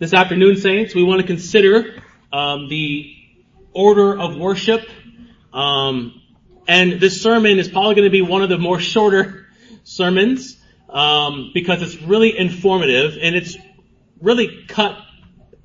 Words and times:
This 0.00 0.14
afternoon, 0.14 0.56
saints, 0.56 0.94
we 0.94 1.02
want 1.02 1.20
to 1.20 1.26
consider 1.26 2.02
um, 2.32 2.70
the 2.70 3.14
order 3.74 4.18
of 4.18 4.34
worship. 4.34 4.88
Um, 5.52 6.22
and 6.66 6.98
this 6.98 7.20
sermon 7.20 7.58
is 7.58 7.68
probably 7.68 7.96
going 7.96 8.06
to 8.06 8.10
be 8.10 8.22
one 8.22 8.42
of 8.42 8.48
the 8.48 8.56
more 8.56 8.80
shorter 8.80 9.46
sermons 9.84 10.56
um, 10.88 11.50
because 11.52 11.82
it's 11.82 12.00
really 12.00 12.38
informative 12.38 13.18
and 13.20 13.36
it's 13.36 13.58
really 14.22 14.64
cut 14.68 14.96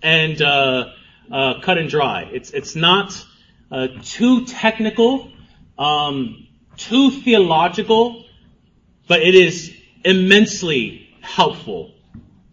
and 0.04 0.42
uh, 0.42 0.90
uh, 1.32 1.62
cut 1.62 1.78
and 1.78 1.88
dry. 1.88 2.24
It's 2.24 2.50
it's 2.52 2.76
not 2.76 3.26
uh, 3.72 3.88
too 4.04 4.44
technical, 4.48 5.32
um, 5.80 6.46
too 6.76 7.10
theological, 7.10 8.26
but 9.08 9.22
it 9.22 9.34
is 9.34 9.74
immensely 10.04 11.08
helpful, 11.22 11.95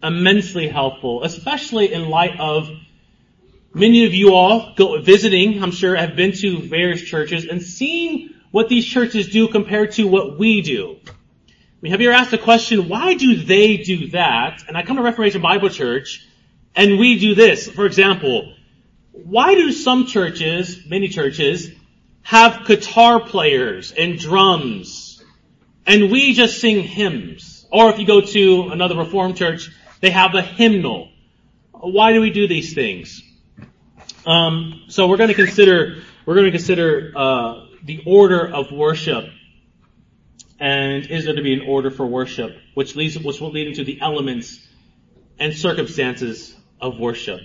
immensely 0.03 0.67
helpful, 0.67 1.23
especially 1.23 1.93
in 1.93 2.09
light 2.09 2.39
of 2.39 2.69
many 3.73 4.05
of 4.05 4.13
you 4.13 4.33
all 4.33 4.73
go 4.75 5.01
visiting. 5.01 5.63
I'm 5.63 5.71
sure 5.71 5.95
have 5.95 6.15
been 6.15 6.33
to 6.33 6.59
various 6.61 7.01
churches 7.01 7.45
and 7.45 7.61
seeing 7.61 8.29
what 8.51 8.69
these 8.69 8.85
churches 8.85 9.29
do 9.29 9.47
compared 9.47 9.93
to 9.93 10.07
what 10.07 10.37
we 10.37 10.61
do. 10.61 10.97
I 11.07 11.51
mean, 11.81 11.91
have 11.91 12.01
you 12.01 12.11
ever 12.11 12.17
asked 12.17 12.31
the 12.31 12.37
question, 12.37 12.87
why 12.87 13.15
do 13.15 13.43
they 13.43 13.77
do 13.77 14.09
that? 14.09 14.63
And 14.67 14.77
I 14.77 14.83
come 14.83 14.97
to 14.97 15.01
Reformation 15.01 15.41
Bible 15.41 15.69
Church 15.69 16.27
and 16.75 16.99
we 16.99 17.19
do 17.19 17.35
this. 17.35 17.67
For 17.67 17.85
example, 17.85 18.53
why 19.11 19.55
do 19.55 19.71
some 19.71 20.05
churches, 20.05 20.85
many 20.87 21.07
churches, 21.07 21.71
have 22.21 22.65
guitar 22.65 23.19
players 23.19 23.91
and 23.91 24.17
drums 24.17 25.23
and 25.85 26.11
we 26.11 26.33
just 26.33 26.59
sing 26.61 26.83
hymns? 26.83 27.65
Or 27.71 27.89
if 27.89 27.97
you 27.97 28.05
go 28.05 28.21
to 28.21 28.69
another 28.69 28.95
Reformed 28.95 29.35
church, 29.35 29.69
they 30.03 30.11
have 30.11 30.35
a 30.35 30.41
hymnal. 30.41 31.07
Why 31.71 32.11
do 32.11 32.19
we 32.19 32.29
do 32.29 32.45
these 32.45 32.73
things? 32.73 33.23
Um, 34.25 34.83
so 34.89 35.07
we're 35.07 35.15
going 35.15 35.29
to 35.29 35.33
consider 35.33 36.03
we're 36.25 36.35
going 36.35 36.45
to 36.45 36.51
consider 36.51 37.13
uh, 37.15 37.67
the 37.85 38.03
order 38.05 38.53
of 38.53 38.69
worship, 38.69 39.23
and 40.59 41.05
is 41.05 41.23
there 41.23 41.35
to 41.35 41.41
be 41.41 41.53
an 41.53 41.61
order 41.61 41.89
for 41.89 42.05
worship, 42.05 42.51
which 42.73 42.97
leads 42.97 43.17
which 43.17 43.39
will 43.39 43.51
lead 43.51 43.69
into 43.69 43.85
the 43.85 44.01
elements 44.01 44.67
and 45.39 45.53
circumstances 45.53 46.53
of 46.81 46.99
worship. 46.99 47.39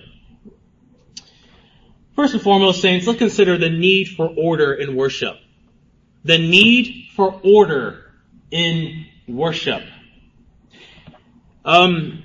First 2.16 2.34
and 2.34 2.42
foremost, 2.42 2.82
saints, 2.82 3.06
let's 3.06 3.20
consider 3.20 3.56
the 3.56 3.70
need 3.70 4.08
for 4.16 4.28
order 4.36 4.74
in 4.74 4.96
worship. 4.96 5.36
The 6.24 6.38
need 6.38 7.10
for 7.14 7.40
order 7.44 8.10
in 8.50 9.06
worship. 9.28 9.82
Um, 11.64 12.24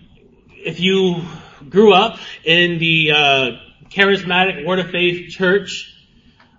if 0.66 0.80
you 0.80 1.22
grew 1.70 1.94
up 1.94 2.20
in 2.46 2.80
the 2.80 3.12
uh, 3.12 3.52
charismatic 3.90 4.66
Word 4.66 4.80
of 4.80 4.92
Faith 4.92 5.30
church, 5.30 5.94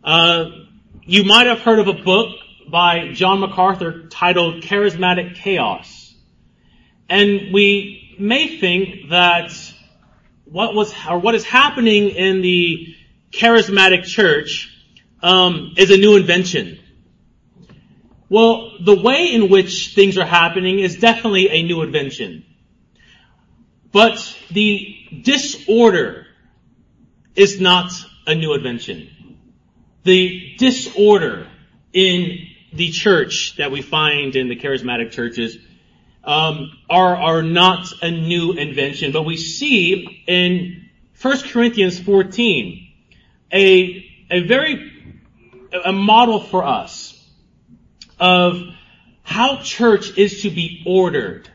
uh, 0.02 0.50
you 1.02 1.24
might 1.24 1.46
have 1.46 1.60
heard 1.60 1.78
of 1.78 1.88
a 1.88 1.94
book 1.94 2.36
by 2.68 3.12
John 3.12 3.40
MacArthur 3.40 4.08
titled 4.08 4.62
Charismatic 4.62 5.36
Chaos. 5.36 6.14
And 7.08 7.52
we 7.52 8.16
may 8.18 8.58
think 8.58 9.10
that 9.10 9.52
what 10.44 10.74
was 10.74 10.92
or 11.08 11.18
what 11.18 11.34
is 11.34 11.44
happening 11.44 12.10
in 12.10 12.42
the 12.42 12.94
charismatic 13.30 14.04
church 14.04 14.70
um, 15.22 15.74
is 15.76 15.90
a 15.90 15.96
new 15.96 16.16
invention. 16.16 16.78
Well, 18.28 18.72
the 18.80 18.94
way 18.94 19.32
in 19.32 19.48
which 19.48 19.94
things 19.94 20.18
are 20.18 20.26
happening 20.26 20.78
is 20.78 20.96
definitely 20.96 21.48
a 21.48 21.62
new 21.62 21.82
invention. 21.82 22.44
But 23.94 24.36
the 24.50 24.96
disorder 25.22 26.26
is 27.36 27.60
not 27.60 27.92
a 28.26 28.34
new 28.34 28.52
invention. 28.54 29.08
The 30.02 30.56
disorder 30.58 31.46
in 31.92 32.48
the 32.72 32.90
church 32.90 33.54
that 33.58 33.70
we 33.70 33.82
find 33.82 34.34
in 34.34 34.48
the 34.48 34.56
charismatic 34.56 35.12
churches 35.12 35.56
um, 36.24 36.72
are 36.90 37.16
are 37.16 37.42
not 37.44 37.86
a 38.02 38.10
new 38.10 38.54
invention, 38.54 39.12
but 39.12 39.22
we 39.22 39.36
see 39.36 40.24
in 40.26 40.90
1 41.22 41.42
Corinthians 41.52 42.00
14 42.00 42.88
a 43.52 44.26
a 44.28 44.40
very 44.40 44.90
a 45.84 45.92
model 45.92 46.40
for 46.40 46.64
us 46.64 47.12
of 48.18 48.60
how 49.22 49.62
church 49.62 50.18
is 50.18 50.42
to 50.42 50.50
be 50.50 50.82
ordered. 50.84 51.48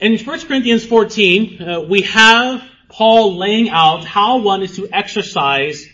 In 0.00 0.16
1 0.16 0.40
Corinthians 0.46 0.86
14, 0.86 1.62
uh, 1.62 1.80
we 1.82 2.00
have 2.02 2.62
Paul 2.88 3.36
laying 3.36 3.68
out 3.68 4.06
how 4.06 4.38
one 4.38 4.62
is 4.62 4.76
to 4.76 4.88
exercise 4.90 5.86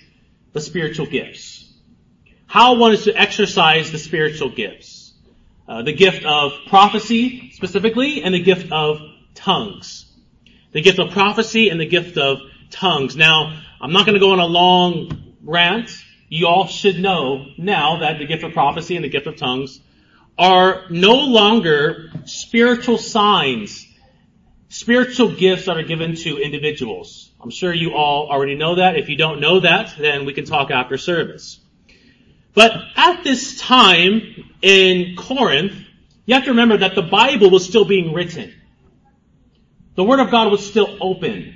the 0.52 0.60
spiritual 0.60 1.06
gifts. 1.06 1.68
How 2.46 2.76
one 2.76 2.92
is 2.92 3.02
to 3.04 3.20
exercise 3.20 3.90
the 3.90 3.98
spiritual 3.98 4.50
gifts. 4.50 5.12
Uh, 5.66 5.82
the 5.82 5.92
gift 5.92 6.24
of 6.24 6.52
prophecy 6.68 7.50
specifically 7.54 8.22
and 8.22 8.32
the 8.32 8.40
gift 8.40 8.70
of 8.70 9.00
tongues. 9.34 10.06
The 10.70 10.82
gift 10.82 11.00
of 11.00 11.10
prophecy 11.10 11.70
and 11.70 11.80
the 11.80 11.86
gift 11.86 12.16
of 12.16 12.38
tongues. 12.70 13.16
Now, 13.16 13.60
I'm 13.80 13.92
not 13.92 14.06
going 14.06 14.14
to 14.14 14.20
go 14.20 14.30
on 14.30 14.38
a 14.38 14.46
long 14.46 15.34
rant. 15.42 15.90
You 16.28 16.46
all 16.46 16.68
should 16.68 17.00
know 17.00 17.46
now 17.58 17.98
that 17.98 18.20
the 18.20 18.26
gift 18.26 18.44
of 18.44 18.52
prophecy 18.52 18.94
and 18.94 19.04
the 19.04 19.08
gift 19.08 19.26
of 19.26 19.36
tongues 19.36 19.80
are 20.38 20.84
no 20.90 21.14
longer 21.14 22.10
spiritual 22.24 22.98
signs, 22.98 23.85
spiritual 24.76 25.32
gifts 25.32 25.64
that 25.64 25.78
are 25.78 25.82
given 25.82 26.14
to 26.14 26.36
individuals. 26.36 27.30
I'm 27.40 27.48
sure 27.48 27.72
you 27.72 27.94
all 27.94 28.28
already 28.28 28.56
know 28.56 28.74
that. 28.74 28.96
If 28.96 29.08
you 29.08 29.16
don't 29.16 29.40
know 29.40 29.60
that, 29.60 29.94
then 29.98 30.26
we 30.26 30.34
can 30.34 30.44
talk 30.44 30.70
after 30.70 30.98
service. 30.98 31.58
But 32.52 32.72
at 32.94 33.24
this 33.24 33.58
time 33.58 34.20
in 34.60 35.16
Corinth, 35.16 35.72
you 36.26 36.34
have 36.34 36.44
to 36.44 36.50
remember 36.50 36.76
that 36.78 36.94
the 36.94 37.02
Bible 37.02 37.48
was 37.48 37.64
still 37.64 37.86
being 37.86 38.12
written. 38.12 38.52
The 39.94 40.04
Word 40.04 40.20
of 40.20 40.30
God 40.30 40.52
was 40.52 40.66
still 40.66 40.98
open. 41.00 41.54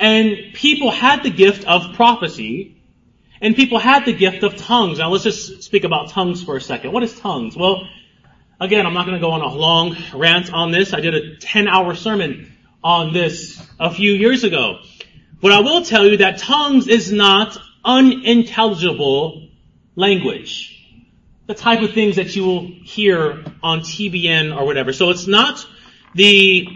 And 0.00 0.54
people 0.54 0.90
had 0.90 1.22
the 1.24 1.30
gift 1.30 1.66
of 1.66 1.94
prophecy, 1.96 2.80
and 3.42 3.54
people 3.54 3.78
had 3.78 4.06
the 4.06 4.14
gift 4.14 4.42
of 4.42 4.56
tongues. 4.56 4.98
Now 4.98 5.10
let's 5.10 5.24
just 5.24 5.64
speak 5.64 5.84
about 5.84 6.08
tongues 6.08 6.42
for 6.42 6.56
a 6.56 6.62
second. 6.62 6.92
What 6.92 7.02
is 7.02 7.18
tongues? 7.20 7.56
Well, 7.58 7.86
again, 8.60 8.86
I'm 8.86 8.94
not 8.94 9.06
going 9.06 9.16
to 9.16 9.20
go 9.20 9.32
on 9.32 9.40
a 9.40 9.52
long 9.52 9.96
rant 10.14 10.52
on 10.52 10.70
this. 10.70 10.92
I 10.92 11.00
did 11.00 11.14
a 11.14 11.36
10 11.36 11.68
hour 11.68 11.94
sermon 11.94 12.52
on 12.82 13.12
this 13.12 13.64
a 13.78 13.90
few 13.92 14.12
years 14.12 14.44
ago. 14.44 14.78
But 15.40 15.52
I 15.52 15.60
will 15.60 15.84
tell 15.84 16.06
you 16.06 16.18
that 16.18 16.38
tongues 16.38 16.86
is 16.88 17.12
not 17.12 17.58
unintelligible 17.84 19.48
language. 19.96 20.68
The 21.46 21.54
type 21.54 21.82
of 21.82 21.92
things 21.92 22.16
that 22.16 22.36
you 22.36 22.44
will 22.44 22.66
hear 22.84 23.44
on 23.62 23.80
TBN 23.80 24.56
or 24.56 24.64
whatever. 24.64 24.92
So 24.92 25.10
it's 25.10 25.26
not 25.26 25.66
the 26.14 26.68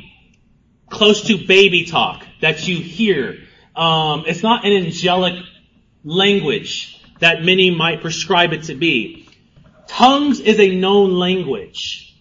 close 0.91 1.23
to 1.29 1.47
baby 1.47 1.85
talk 1.85 2.27
that 2.41 2.67
you 2.67 2.79
hear. 2.79 3.39
Um, 3.75 4.25
it's 4.27 4.43
not 4.43 4.65
an 4.65 4.73
angelic 4.73 5.45
language 6.05 7.01
that 7.21 7.43
many 7.43 7.71
might 7.71 8.01
prescribe 8.01 8.53
it 8.53 8.65
to 8.65 8.75
be. 8.75 9.26
Tongues 9.87 10.41
is 10.41 10.59
a 10.61 10.75
known 10.75 11.15
language. 11.15 12.15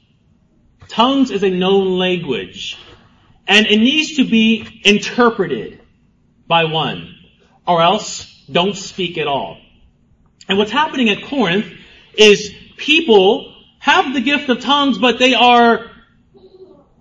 Tongues 0.87 1.31
is 1.31 1.43
a 1.43 1.49
known 1.49 1.97
language. 1.97 2.77
And 3.47 3.65
it 3.65 3.77
needs 3.77 4.17
to 4.17 4.23
be 4.23 4.81
interpreted 4.83 5.81
by 6.47 6.65
one. 6.65 7.15
Or 7.67 7.81
else, 7.81 8.31
don't 8.51 8.75
speak 8.75 9.17
at 9.17 9.27
all. 9.27 9.57
And 10.47 10.57
what's 10.57 10.71
happening 10.71 11.09
at 11.09 11.23
Corinth 11.23 11.65
is 12.13 12.53
people 12.77 13.53
have 13.79 14.13
the 14.13 14.21
gift 14.21 14.49
of 14.49 14.61
tongues, 14.61 14.97
but 14.97 15.19
they 15.19 15.33
are 15.33 15.91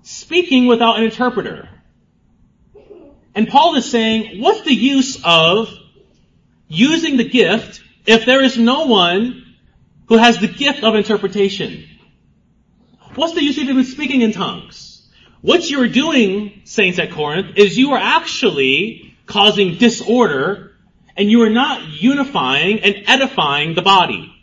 speaking 0.02 0.66
without 0.66 0.98
an 0.98 1.04
interpreter. 1.04 1.68
And 3.34 3.48
Paul 3.48 3.74
is 3.76 3.90
saying, 3.90 4.40
what's 4.40 4.62
the 4.62 4.74
use 4.74 5.20
of 5.24 5.68
using 6.68 7.16
the 7.16 7.28
gift 7.28 7.82
if 8.06 8.26
there 8.26 8.42
is 8.42 8.56
no 8.56 8.86
one 8.86 9.43
who 10.06 10.16
has 10.16 10.38
the 10.38 10.48
gift 10.48 10.82
of 10.82 10.94
interpretation? 10.94 11.88
What's 13.14 13.34
the 13.34 13.42
use 13.42 13.58
of 13.58 13.64
even 13.64 13.84
speaking 13.84 14.22
in 14.22 14.32
tongues? 14.32 15.08
What 15.40 15.68
you're 15.68 15.88
doing, 15.88 16.62
saints 16.64 16.98
at 16.98 17.10
Corinth, 17.10 17.56
is 17.56 17.76
you 17.76 17.92
are 17.92 18.00
actually 18.00 19.14
causing 19.26 19.76
disorder 19.76 20.72
and 21.16 21.30
you 21.30 21.42
are 21.42 21.50
not 21.50 21.82
unifying 21.82 22.80
and 22.80 23.04
edifying 23.06 23.74
the 23.74 23.82
body. 23.82 24.34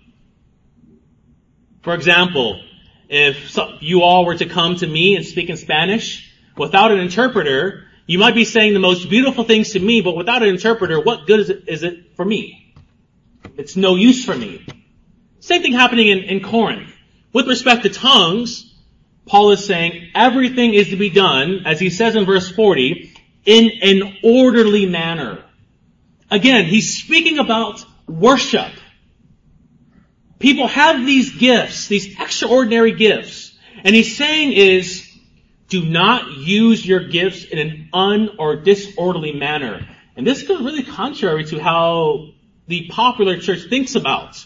For 1.81 1.93
example, 1.93 2.61
if 3.09 3.57
you 3.81 4.03
all 4.03 4.25
were 4.25 4.37
to 4.37 4.45
come 4.45 4.75
to 4.77 4.87
me 4.87 5.15
and 5.15 5.25
speak 5.25 5.49
in 5.49 5.57
Spanish 5.57 6.31
without 6.55 6.91
an 6.91 6.99
interpreter, 6.99 7.87
you 8.05 8.19
might 8.19 8.35
be 8.35 8.45
saying 8.45 8.73
the 8.73 8.79
most 8.79 9.09
beautiful 9.09 9.43
things 9.43 9.71
to 9.71 9.79
me, 9.79 10.01
but 10.01 10.15
without 10.15 10.43
an 10.43 10.49
interpreter, 10.49 10.99
what 11.01 11.27
good 11.27 11.39
is 11.39 11.49
it, 11.49 11.63
is 11.67 11.83
it 11.83 12.15
for 12.15 12.23
me? 12.23 12.73
It's 13.57 13.75
no 13.75 13.95
use 13.95 14.23
for 14.23 14.35
me. 14.35 14.65
Same 15.41 15.63
thing 15.63 15.73
happening 15.73 16.07
in, 16.07 16.19
in 16.19 16.43
Corinth. 16.43 16.93
With 17.33 17.47
respect 17.47 17.83
to 17.83 17.89
tongues, 17.89 18.73
Paul 19.25 19.51
is 19.51 19.65
saying 19.65 20.11
everything 20.13 20.75
is 20.75 20.89
to 20.89 20.95
be 20.95 21.09
done, 21.09 21.63
as 21.65 21.79
he 21.79 21.89
says 21.89 22.15
in 22.15 22.25
verse 22.25 22.51
40, 22.51 23.11
in 23.45 23.71
an 23.81 24.17
orderly 24.23 24.85
manner. 24.85 25.43
Again, 26.29 26.65
he's 26.65 27.01
speaking 27.01 27.39
about 27.39 27.83
worship. 28.07 28.71
People 30.37 30.67
have 30.67 31.05
these 31.05 31.35
gifts, 31.35 31.87
these 31.87 32.19
extraordinary 32.19 32.91
gifts. 32.91 33.57
And 33.83 33.95
he's 33.95 34.15
saying 34.15 34.53
is, 34.53 35.07
do 35.69 35.83
not 35.83 36.37
use 36.37 36.85
your 36.85 37.07
gifts 37.07 37.45
in 37.45 37.57
an 37.57 37.89
un 37.93 38.29
or 38.37 38.57
disorderly 38.57 39.33
manner. 39.33 39.87
And 40.15 40.27
this 40.27 40.43
goes 40.43 40.61
really 40.61 40.83
contrary 40.83 41.45
to 41.45 41.59
how 41.59 42.27
the 42.67 42.89
popular 42.89 43.37
church 43.37 43.69
thinks 43.69 43.95
about 43.95 44.45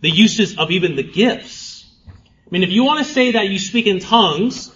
the 0.00 0.10
uses 0.10 0.58
of 0.58 0.70
even 0.70 0.96
the 0.96 1.02
gifts. 1.02 1.84
I 2.08 2.50
mean, 2.50 2.62
if 2.62 2.70
you 2.70 2.84
want 2.84 3.06
to 3.06 3.12
say 3.12 3.32
that 3.32 3.48
you 3.48 3.58
speak 3.58 3.86
in 3.86 3.98
tongues, 4.00 4.72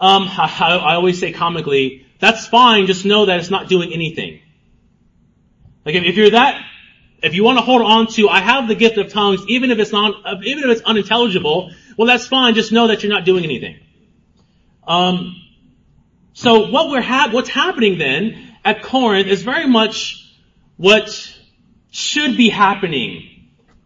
um, 0.00 0.24
I, 0.28 0.78
I 0.82 0.94
always 0.94 1.18
say 1.18 1.32
comically, 1.32 2.06
that's 2.18 2.46
fine, 2.46 2.86
just 2.86 3.04
know 3.04 3.26
that 3.26 3.38
it's 3.38 3.50
not 3.50 3.68
doing 3.68 3.92
anything. 3.92 4.40
Like 5.84 5.94
if, 5.94 6.04
if 6.04 6.16
you're 6.16 6.30
that, 6.30 6.62
if 7.22 7.34
you 7.34 7.44
want 7.44 7.58
to 7.58 7.64
hold 7.64 7.82
on 7.82 8.06
to, 8.14 8.28
I 8.28 8.40
have 8.40 8.68
the 8.68 8.74
gift 8.74 8.96
of 8.98 9.12
tongues, 9.12 9.42
even 9.48 9.70
if 9.70 9.78
it's 9.78 9.92
not, 9.92 10.14
even 10.44 10.64
if 10.64 10.70
it's 10.70 10.82
unintelligible, 10.82 11.72
well 11.96 12.06
that's 12.06 12.26
fine, 12.26 12.54
just 12.54 12.72
know 12.72 12.86
that 12.88 13.02
you're 13.02 13.12
not 13.12 13.24
doing 13.24 13.44
anything. 13.44 13.78
Um, 14.86 15.36
so 16.32 16.70
what 16.70 16.88
we're 16.88 17.02
ha- 17.02 17.28
what's 17.30 17.48
happening 17.48 17.98
then 17.98 18.56
at 18.64 18.82
Corinth 18.82 19.28
is 19.28 19.42
very 19.42 19.66
much 19.66 20.34
what 20.76 21.10
should 21.90 22.36
be 22.36 22.48
happening 22.48 23.29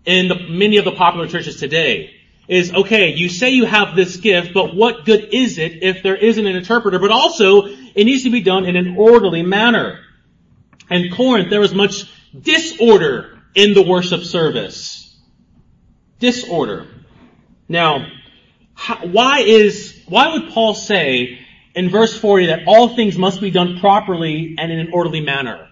in 0.04 0.28
the, 0.28 0.34
many 0.48 0.76
of 0.76 0.84
the 0.84 0.92
popular 0.92 1.26
churches 1.26 1.56
today. 1.56 2.10
Is 2.46 2.74
okay, 2.74 3.14
you 3.14 3.30
say 3.30 3.50
you 3.50 3.64
have 3.64 3.96
this 3.96 4.18
gift, 4.18 4.52
but 4.52 4.74
what 4.74 5.06
good 5.06 5.32
is 5.32 5.56
it 5.56 5.82
if 5.82 6.02
there 6.02 6.16
isn't 6.16 6.46
an 6.46 6.54
interpreter? 6.54 6.98
But 6.98 7.10
also, 7.10 7.66
it 7.66 8.04
needs 8.04 8.24
to 8.24 8.30
be 8.30 8.42
done 8.42 8.66
in 8.66 8.76
an 8.76 8.96
orderly 8.98 9.42
manner. 9.42 10.00
In 10.90 11.10
Corinth, 11.10 11.48
there 11.48 11.60
was 11.60 11.74
much 11.74 12.04
disorder 12.38 13.38
in 13.54 13.72
the 13.72 13.82
worship 13.82 14.24
service. 14.24 15.18
Disorder. 16.18 16.86
Now, 17.66 18.06
why 19.02 19.40
is, 19.40 20.02
why 20.06 20.32
would 20.32 20.50
Paul 20.50 20.74
say 20.74 21.38
in 21.74 21.88
verse 21.88 22.18
40 22.18 22.46
that 22.46 22.64
all 22.66 22.94
things 22.94 23.16
must 23.16 23.40
be 23.40 23.50
done 23.50 23.78
properly 23.80 24.56
and 24.58 24.70
in 24.70 24.78
an 24.78 24.90
orderly 24.92 25.20
manner? 25.20 25.68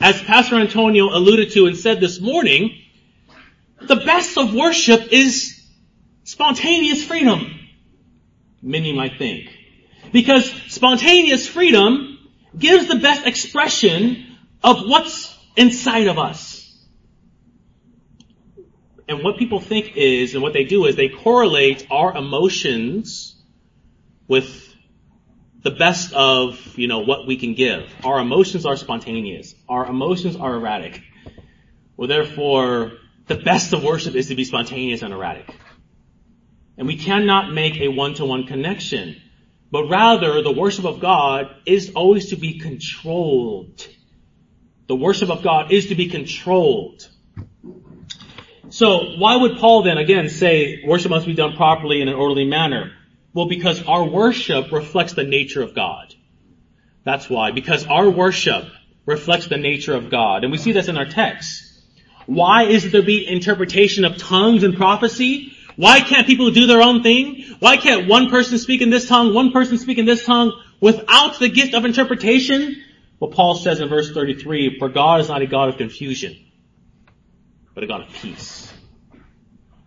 As 0.00 0.20
Pastor 0.22 0.56
Antonio 0.56 1.08
alluded 1.08 1.52
to 1.52 1.66
and 1.66 1.76
said 1.76 2.00
this 2.00 2.20
morning, 2.20 2.78
the 3.88 3.96
best 3.96 4.36
of 4.38 4.54
worship 4.54 5.12
is 5.12 5.62
spontaneous 6.24 7.04
freedom. 7.04 7.60
Many 8.62 8.92
might 8.92 9.18
think. 9.18 9.50
Because 10.12 10.50
spontaneous 10.68 11.46
freedom 11.46 12.18
gives 12.56 12.88
the 12.88 12.96
best 12.96 13.26
expression 13.26 14.36
of 14.62 14.82
what's 14.86 15.36
inside 15.56 16.06
of 16.06 16.18
us. 16.18 16.60
And 19.06 19.22
what 19.22 19.36
people 19.36 19.60
think 19.60 19.96
is, 19.96 20.34
and 20.34 20.42
what 20.42 20.54
they 20.54 20.64
do 20.64 20.86
is 20.86 20.96
they 20.96 21.10
correlate 21.10 21.86
our 21.90 22.16
emotions 22.16 23.36
with 24.26 24.74
the 25.62 25.70
best 25.70 26.14
of, 26.14 26.78
you 26.78 26.88
know, 26.88 27.00
what 27.00 27.26
we 27.26 27.36
can 27.36 27.54
give. 27.54 27.90
Our 28.02 28.18
emotions 28.20 28.64
are 28.64 28.76
spontaneous. 28.76 29.54
Our 29.68 29.86
emotions 29.86 30.36
are 30.36 30.54
erratic. 30.54 31.02
Well, 31.96 32.08
therefore, 32.08 32.92
the 33.26 33.36
best 33.36 33.72
of 33.72 33.82
worship 33.82 34.14
is 34.14 34.28
to 34.28 34.34
be 34.34 34.44
spontaneous 34.44 35.02
and 35.02 35.12
erratic. 35.12 35.54
And 36.76 36.86
we 36.86 36.96
cannot 36.96 37.52
make 37.52 37.76
a 37.80 37.88
one-to-one 37.88 38.46
connection. 38.46 39.16
But 39.70 39.88
rather, 39.88 40.42
the 40.42 40.52
worship 40.52 40.84
of 40.84 41.00
God 41.00 41.46
is 41.66 41.92
always 41.94 42.30
to 42.30 42.36
be 42.36 42.58
controlled. 42.58 43.86
The 44.86 44.96
worship 44.96 45.30
of 45.30 45.42
God 45.42 45.72
is 45.72 45.86
to 45.86 45.94
be 45.94 46.08
controlled. 46.08 47.08
So 48.68 49.16
why 49.18 49.36
would 49.36 49.58
Paul 49.58 49.82
then 49.84 49.98
again 49.98 50.28
say 50.28 50.82
worship 50.84 51.10
must 51.10 51.26
be 51.26 51.34
done 51.34 51.56
properly 51.56 52.02
in 52.02 52.08
an 52.08 52.14
orderly 52.14 52.44
manner? 52.44 52.92
Well, 53.32 53.48
because 53.48 53.82
our 53.86 54.04
worship 54.04 54.70
reflects 54.72 55.14
the 55.14 55.24
nature 55.24 55.62
of 55.62 55.74
God. 55.74 56.14
That's 57.04 57.30
why. 57.30 57.50
Because 57.52 57.86
our 57.86 58.08
worship 58.10 58.64
reflects 59.06 59.48
the 59.48 59.56
nature 59.56 59.94
of 59.94 60.10
God. 60.10 60.44
And 60.44 60.52
we 60.52 60.58
see 60.58 60.72
this 60.72 60.88
in 60.88 60.96
our 60.96 61.04
text. 61.04 61.63
Why 62.26 62.64
is 62.64 62.90
there 62.90 63.02
be 63.02 63.26
interpretation 63.26 64.04
of 64.04 64.16
tongues 64.16 64.62
and 64.62 64.76
prophecy? 64.76 65.52
Why 65.76 66.00
can't 66.00 66.26
people 66.26 66.50
do 66.50 66.66
their 66.66 66.82
own 66.82 67.02
thing? 67.02 67.44
Why 67.58 67.76
can't 67.76 68.08
one 68.08 68.30
person 68.30 68.58
speak 68.58 68.80
in 68.80 68.90
this 68.90 69.08
tongue, 69.08 69.34
one 69.34 69.50
person 69.52 69.78
speak 69.78 69.98
in 69.98 70.06
this 70.06 70.24
tongue 70.24 70.52
without 70.80 71.38
the 71.38 71.48
gift 71.48 71.74
of 71.74 71.84
interpretation? 71.84 72.82
Well, 73.18 73.30
Paul 73.30 73.56
says 73.56 73.80
in 73.80 73.88
verse 73.88 74.12
33, 74.12 74.78
for 74.78 74.88
God 74.88 75.20
is 75.20 75.28
not 75.28 75.42
a 75.42 75.46
God 75.46 75.68
of 75.68 75.76
confusion, 75.76 76.36
but 77.74 77.84
a 77.84 77.86
God 77.86 78.02
of 78.02 78.08
peace. 78.08 78.72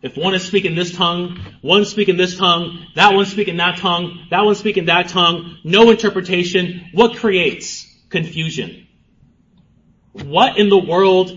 If 0.01 0.15
one 0.15 0.35
is 0.35 0.45
speaking 0.45 0.75
this 0.75 0.95
tongue, 0.95 1.39
one 1.61 1.85
speaking 1.85 2.17
this 2.17 2.37
tongue, 2.37 2.85
that 2.95 3.13
one 3.13 3.25
speaking 3.25 3.57
that 3.57 3.77
tongue, 3.77 4.27
that 4.29 4.45
one 4.45 4.55
speaking 4.55 4.85
that 4.85 5.09
tongue, 5.09 5.57
no 5.63 5.89
interpretation, 5.89 6.85
what 6.93 7.17
creates 7.17 7.85
confusion? 8.09 8.87
What 10.13 10.57
in 10.57 10.69
the 10.69 10.77
world 10.77 11.31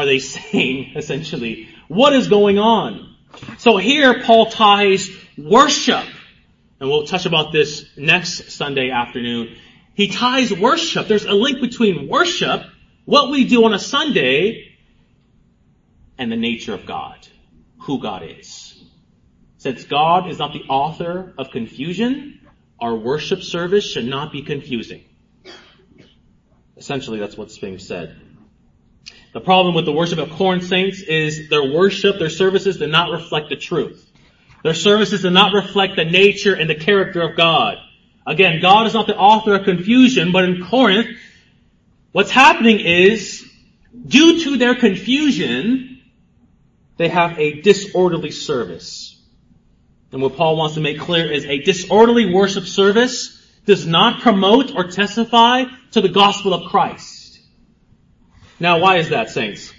are 0.00 0.06
they 0.06 0.18
saying, 0.18 0.92
essentially? 0.96 1.68
What 1.88 2.12
is 2.12 2.28
going 2.28 2.58
on? 2.58 3.14
So 3.58 3.76
here 3.76 4.22
Paul 4.22 4.46
ties 4.46 5.10
worship, 5.38 6.04
and 6.80 6.88
we'll 6.88 7.06
touch 7.06 7.26
about 7.26 7.52
this 7.52 7.84
next 7.96 8.50
Sunday 8.50 8.90
afternoon. 8.90 9.56
He 9.94 10.08
ties 10.08 10.52
worship. 10.52 11.08
There's 11.08 11.24
a 11.24 11.32
link 11.32 11.60
between 11.60 12.08
worship, 12.08 12.62
what 13.04 13.30
we 13.30 13.44
do 13.44 13.64
on 13.64 13.74
a 13.74 13.78
Sunday, 13.78 14.76
and 16.18 16.30
the 16.30 16.36
nature 16.36 16.74
of 16.74 16.86
God 16.86 17.26
who 17.80 18.00
God 18.00 18.22
is. 18.22 18.82
Since 19.58 19.84
God 19.84 20.28
is 20.30 20.38
not 20.38 20.52
the 20.52 20.62
author 20.68 21.34
of 21.36 21.50
confusion, 21.50 22.40
our 22.78 22.94
worship 22.94 23.42
service 23.42 23.84
should 23.84 24.06
not 24.06 24.32
be 24.32 24.42
confusing. 24.42 25.04
Essentially, 26.76 27.18
that's 27.18 27.36
what's 27.36 27.58
being 27.58 27.78
said. 27.78 28.16
The 29.32 29.40
problem 29.40 29.74
with 29.74 29.84
the 29.84 29.92
worship 29.92 30.18
of 30.18 30.30
Corinth 30.30 30.64
saints 30.64 31.02
is 31.02 31.48
their 31.48 31.64
worship, 31.64 32.18
their 32.18 32.30
services 32.30 32.78
did 32.78 32.90
not 32.90 33.10
reflect 33.10 33.48
the 33.48 33.56
truth. 33.56 34.10
Their 34.64 34.74
services 34.74 35.22
did 35.22 35.32
not 35.32 35.52
reflect 35.52 35.96
the 35.96 36.04
nature 36.04 36.54
and 36.54 36.68
the 36.68 36.74
character 36.74 37.22
of 37.22 37.36
God. 37.36 37.78
Again, 38.26 38.60
God 38.60 38.86
is 38.86 38.94
not 38.94 39.06
the 39.06 39.16
author 39.16 39.54
of 39.54 39.64
confusion, 39.64 40.32
but 40.32 40.44
in 40.44 40.64
Corinth, 40.64 41.16
what's 42.12 42.30
happening 42.30 42.80
is, 42.80 43.48
due 44.06 44.42
to 44.44 44.56
their 44.56 44.74
confusion, 44.74 46.02
they 46.96 47.08
have 47.08 47.38
a 47.38 47.62
disorderly 47.62 48.32
service. 48.32 49.16
And 50.12 50.20
what 50.20 50.36
Paul 50.36 50.56
wants 50.56 50.74
to 50.74 50.80
make 50.80 50.98
clear 50.98 51.30
is 51.30 51.44
a 51.44 51.62
disorderly 51.62 52.34
worship 52.34 52.64
service 52.64 53.40
does 53.64 53.86
not 53.86 54.22
promote 54.22 54.74
or 54.74 54.88
testify 54.88 55.64
to 55.92 56.00
the 56.00 56.08
gospel 56.08 56.52
of 56.52 56.70
Christ. 56.70 57.19
Now, 58.60 58.78
why 58.78 58.98
is 58.98 59.08
that, 59.08 59.30
saints? 59.30 59.72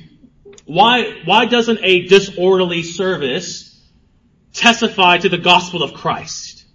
Why, 0.65 1.21
why 1.23 1.45
doesn't 1.45 1.79
a 1.83 2.07
disorderly 2.07 2.81
service 2.81 3.79
testify 4.53 5.19
to 5.19 5.29
the 5.29 5.37
gospel 5.37 5.83
of 5.83 5.93
Christ? 5.93 6.65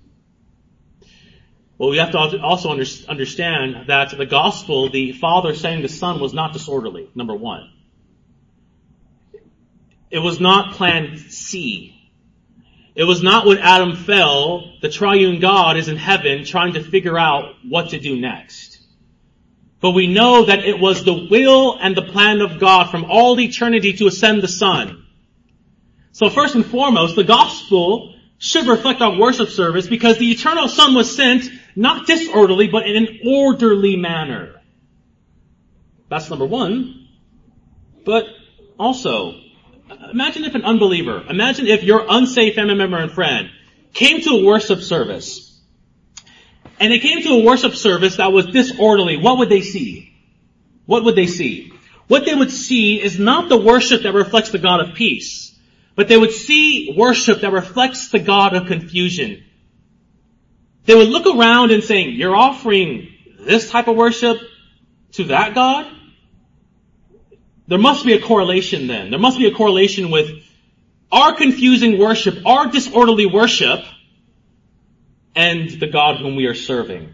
Well, 1.78 1.90
we 1.90 1.98
have 1.98 2.12
to 2.12 2.40
also 2.40 2.70
understand 2.70 3.88
that 3.88 4.16
the 4.16 4.24
gospel, 4.24 4.88
the 4.88 5.12
Father 5.12 5.54
saying 5.54 5.82
the 5.82 5.88
Son 5.88 6.20
was 6.20 6.32
not 6.32 6.52
disorderly, 6.52 7.10
number 7.14 7.34
one. 7.34 7.70
It 10.10 10.20
was 10.20 10.40
not 10.40 10.74
plan 10.74 11.18
C. 11.18 11.92
It 12.94 13.04
was 13.04 13.22
not 13.22 13.46
when 13.46 13.58
Adam 13.58 13.94
fell, 13.94 14.72
the 14.80 14.88
triune 14.88 15.38
God 15.38 15.76
is 15.76 15.88
in 15.88 15.96
heaven 15.96 16.44
trying 16.44 16.74
to 16.74 16.82
figure 16.82 17.18
out 17.18 17.56
what 17.68 17.90
to 17.90 18.00
do 18.00 18.18
next. 18.18 18.65
But 19.80 19.90
we 19.90 20.06
know 20.06 20.46
that 20.46 20.60
it 20.64 20.80
was 20.80 21.04
the 21.04 21.28
will 21.30 21.78
and 21.78 21.96
the 21.96 22.02
plan 22.02 22.40
of 22.40 22.58
God 22.58 22.90
from 22.90 23.04
all 23.04 23.38
eternity 23.38 23.92
to 23.94 24.06
ascend 24.06 24.42
the 24.42 24.48
Son. 24.48 25.04
So 26.12 26.30
first 26.30 26.54
and 26.54 26.64
foremost, 26.64 27.14
the 27.14 27.24
gospel 27.24 28.14
should 28.38 28.66
reflect 28.66 29.02
our 29.02 29.18
worship 29.18 29.48
service 29.50 29.86
because 29.86 30.18
the 30.18 30.30
eternal 30.30 30.68
Son 30.68 30.94
was 30.94 31.14
sent 31.14 31.50
not 31.74 32.06
disorderly, 32.06 32.68
but 32.68 32.86
in 32.86 32.96
an 32.96 33.20
orderly 33.26 33.96
manner. 33.96 34.62
That's 36.08 36.30
number 36.30 36.46
one. 36.46 37.08
But 38.04 38.24
also, 38.78 39.34
imagine 40.10 40.44
if 40.44 40.54
an 40.54 40.64
unbeliever, 40.64 41.24
imagine 41.28 41.66
if 41.66 41.82
your 41.82 42.06
unsafe 42.08 42.54
family 42.54 42.74
member 42.74 42.96
and 42.96 43.10
friend 43.10 43.50
came 43.92 44.20
to 44.22 44.30
a 44.30 44.44
worship 44.44 44.80
service 44.80 45.45
and 46.78 46.92
they 46.92 46.98
came 46.98 47.22
to 47.22 47.30
a 47.30 47.44
worship 47.44 47.74
service 47.74 48.16
that 48.16 48.32
was 48.32 48.46
disorderly, 48.46 49.16
what 49.16 49.38
would 49.38 49.48
they 49.48 49.62
see? 49.62 50.14
What 50.84 51.04
would 51.04 51.16
they 51.16 51.26
see? 51.26 51.72
What 52.08 52.24
they 52.24 52.34
would 52.34 52.50
see 52.50 53.02
is 53.02 53.18
not 53.18 53.48
the 53.48 53.56
worship 53.56 54.02
that 54.02 54.12
reflects 54.12 54.50
the 54.50 54.58
God 54.58 54.80
of 54.80 54.94
peace, 54.94 55.56
but 55.94 56.08
they 56.08 56.16
would 56.16 56.32
see 56.32 56.94
worship 56.96 57.40
that 57.40 57.52
reflects 57.52 58.08
the 58.10 58.18
God 58.18 58.54
of 58.54 58.66
confusion. 58.66 59.42
They 60.84 60.94
would 60.94 61.08
look 61.08 61.26
around 61.26 61.72
and 61.72 61.82
saying, 61.82 62.14
you're 62.14 62.36
offering 62.36 63.08
this 63.40 63.70
type 63.70 63.88
of 63.88 63.96
worship 63.96 64.38
to 65.12 65.24
that 65.24 65.54
God? 65.54 65.92
There 67.66 67.78
must 67.78 68.04
be 68.04 68.12
a 68.12 68.20
correlation 68.20 68.86
then. 68.86 69.10
There 69.10 69.18
must 69.18 69.38
be 69.38 69.46
a 69.46 69.54
correlation 69.54 70.10
with 70.10 70.30
our 71.10 71.34
confusing 71.34 71.98
worship, 71.98 72.46
our 72.46 72.70
disorderly 72.70 73.26
worship, 73.26 73.84
and 75.36 75.68
the 75.68 75.86
God 75.86 76.16
whom 76.16 76.34
we 76.34 76.46
are 76.46 76.54
serving. 76.54 77.12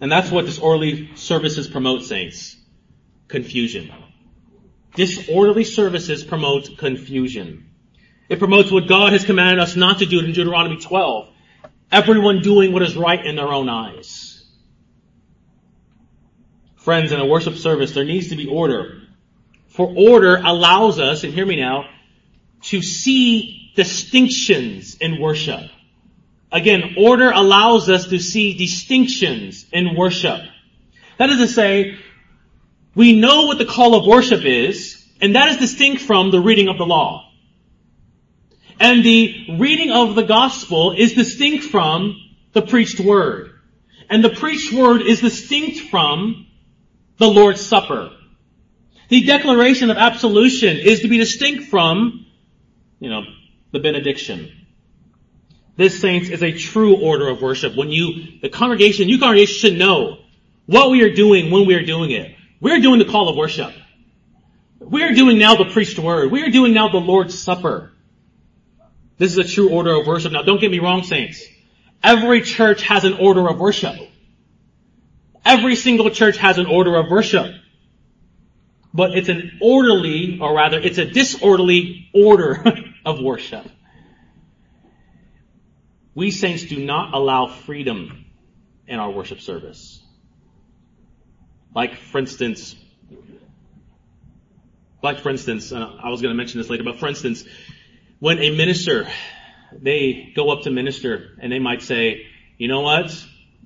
And 0.00 0.10
that's 0.10 0.30
what 0.30 0.46
disorderly 0.46 1.14
services 1.14 1.68
promote, 1.68 2.02
saints. 2.02 2.56
Confusion. 3.28 3.92
Disorderly 4.96 5.64
services 5.64 6.24
promote 6.24 6.76
confusion. 6.76 7.70
It 8.28 8.40
promotes 8.40 8.72
what 8.72 8.88
God 8.88 9.12
has 9.12 9.24
commanded 9.24 9.60
us 9.60 9.76
not 9.76 10.00
to 10.00 10.06
do 10.06 10.18
in 10.18 10.32
Deuteronomy 10.32 10.78
12. 10.78 11.28
Everyone 11.92 12.42
doing 12.42 12.72
what 12.72 12.82
is 12.82 12.96
right 12.96 13.24
in 13.24 13.36
their 13.36 13.48
own 13.48 13.68
eyes. 13.68 14.44
Friends, 16.76 17.12
in 17.12 17.20
a 17.20 17.26
worship 17.26 17.54
service, 17.56 17.92
there 17.92 18.04
needs 18.04 18.28
to 18.28 18.36
be 18.36 18.46
order. 18.46 19.02
For 19.68 19.86
order 19.86 20.36
allows 20.36 20.98
us, 20.98 21.22
and 21.22 21.32
hear 21.32 21.46
me 21.46 21.56
now, 21.56 21.84
to 22.62 22.82
see 22.82 23.70
distinctions 23.76 24.96
in 24.96 25.20
worship. 25.20 25.70
Again, 26.52 26.94
order 26.98 27.30
allows 27.30 27.88
us 27.88 28.08
to 28.08 28.18
see 28.18 28.54
distinctions 28.54 29.66
in 29.72 29.94
worship. 29.94 30.40
That 31.18 31.30
is 31.30 31.38
to 31.38 31.48
say, 31.48 31.98
we 32.94 33.18
know 33.18 33.46
what 33.46 33.58
the 33.58 33.66
call 33.66 33.94
of 33.94 34.06
worship 34.06 34.44
is, 34.44 35.06
and 35.20 35.36
that 35.36 35.50
is 35.50 35.58
distinct 35.58 36.02
from 36.02 36.30
the 36.30 36.40
reading 36.40 36.68
of 36.68 36.78
the 36.78 36.86
law. 36.86 37.30
And 38.80 39.04
the 39.04 39.56
reading 39.58 39.90
of 39.92 40.14
the 40.14 40.22
gospel 40.22 40.92
is 40.92 41.12
distinct 41.12 41.66
from 41.66 42.16
the 42.52 42.62
preached 42.62 42.98
word. 42.98 43.52
And 44.08 44.24
the 44.24 44.30
preached 44.30 44.72
word 44.72 45.02
is 45.02 45.20
distinct 45.20 45.90
from 45.90 46.46
the 47.18 47.28
Lord's 47.28 47.60
Supper. 47.60 48.10
The 49.08 49.24
declaration 49.24 49.90
of 49.90 49.98
absolution 49.98 50.78
is 50.78 51.00
to 51.00 51.08
be 51.08 51.18
distinct 51.18 51.64
from, 51.64 52.26
you 52.98 53.10
know, 53.10 53.22
the 53.72 53.78
benediction. 53.78 54.59
This, 55.76 56.00
saints, 56.00 56.28
is 56.28 56.42
a 56.42 56.52
true 56.52 56.96
order 56.96 57.28
of 57.28 57.40
worship. 57.40 57.76
When 57.76 57.90
you, 57.90 58.40
the 58.42 58.48
congregation, 58.48 59.08
you 59.08 59.18
congregation 59.18 59.54
should 59.54 59.78
know 59.78 60.18
what 60.66 60.90
we 60.90 61.02
are 61.02 61.14
doing 61.14 61.50
when 61.50 61.66
we 61.66 61.74
are 61.74 61.84
doing 61.84 62.10
it. 62.10 62.34
We're 62.60 62.80
doing 62.80 62.98
the 62.98 63.06
call 63.06 63.28
of 63.28 63.36
worship. 63.36 63.72
We're 64.78 65.14
doing 65.14 65.38
now 65.38 65.56
the 65.56 65.66
preached 65.66 65.98
word. 65.98 66.30
We 66.30 66.42
are 66.42 66.50
doing 66.50 66.74
now 66.74 66.88
the 66.88 66.98
Lord's 66.98 67.40
Supper. 67.40 67.92
This 69.18 69.32
is 69.32 69.38
a 69.38 69.44
true 69.44 69.70
order 69.70 69.94
of 69.94 70.06
worship. 70.06 70.32
Now 70.32 70.42
don't 70.42 70.60
get 70.60 70.70
me 70.70 70.78
wrong, 70.78 71.02
saints. 71.02 71.44
Every 72.02 72.40
church 72.40 72.82
has 72.82 73.04
an 73.04 73.14
order 73.14 73.48
of 73.48 73.58
worship. 73.58 73.96
Every 75.44 75.76
single 75.76 76.10
church 76.10 76.36
has 76.38 76.58
an 76.58 76.66
order 76.66 76.96
of 76.96 77.10
worship. 77.10 77.54
But 78.92 79.16
it's 79.16 79.28
an 79.28 79.58
orderly, 79.60 80.38
or 80.40 80.54
rather, 80.54 80.78
it's 80.78 80.98
a 80.98 81.04
disorderly 81.04 82.08
order 82.12 82.64
of 83.04 83.20
worship. 83.20 83.68
We 86.14 86.30
saints 86.30 86.64
do 86.64 86.84
not 86.84 87.14
allow 87.14 87.46
freedom 87.46 88.26
in 88.86 88.98
our 88.98 89.10
worship 89.10 89.40
service. 89.40 90.02
Like, 91.74 91.94
for 91.96 92.18
instance, 92.18 92.74
like 95.02 95.20
for 95.20 95.30
instance, 95.30 95.72
I 95.72 96.08
was 96.08 96.20
going 96.20 96.32
to 96.32 96.36
mention 96.36 96.60
this 96.60 96.68
later, 96.68 96.84
but 96.84 96.98
for 96.98 97.08
instance, 97.08 97.44
when 98.18 98.38
a 98.38 98.50
minister, 98.50 99.08
they 99.72 100.32
go 100.34 100.50
up 100.50 100.62
to 100.62 100.70
minister 100.70 101.36
and 101.40 101.50
they 101.50 101.58
might 101.58 101.82
say, 101.82 102.26
you 102.58 102.68
know 102.68 102.80
what? 102.80 103.10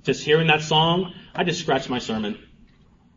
Just 0.03 0.23
hearing 0.23 0.47
that 0.47 0.61
song, 0.61 1.13
I 1.33 1.43
just 1.43 1.59
scratched 1.59 1.89
my 1.89 1.99
sermon. 1.99 2.37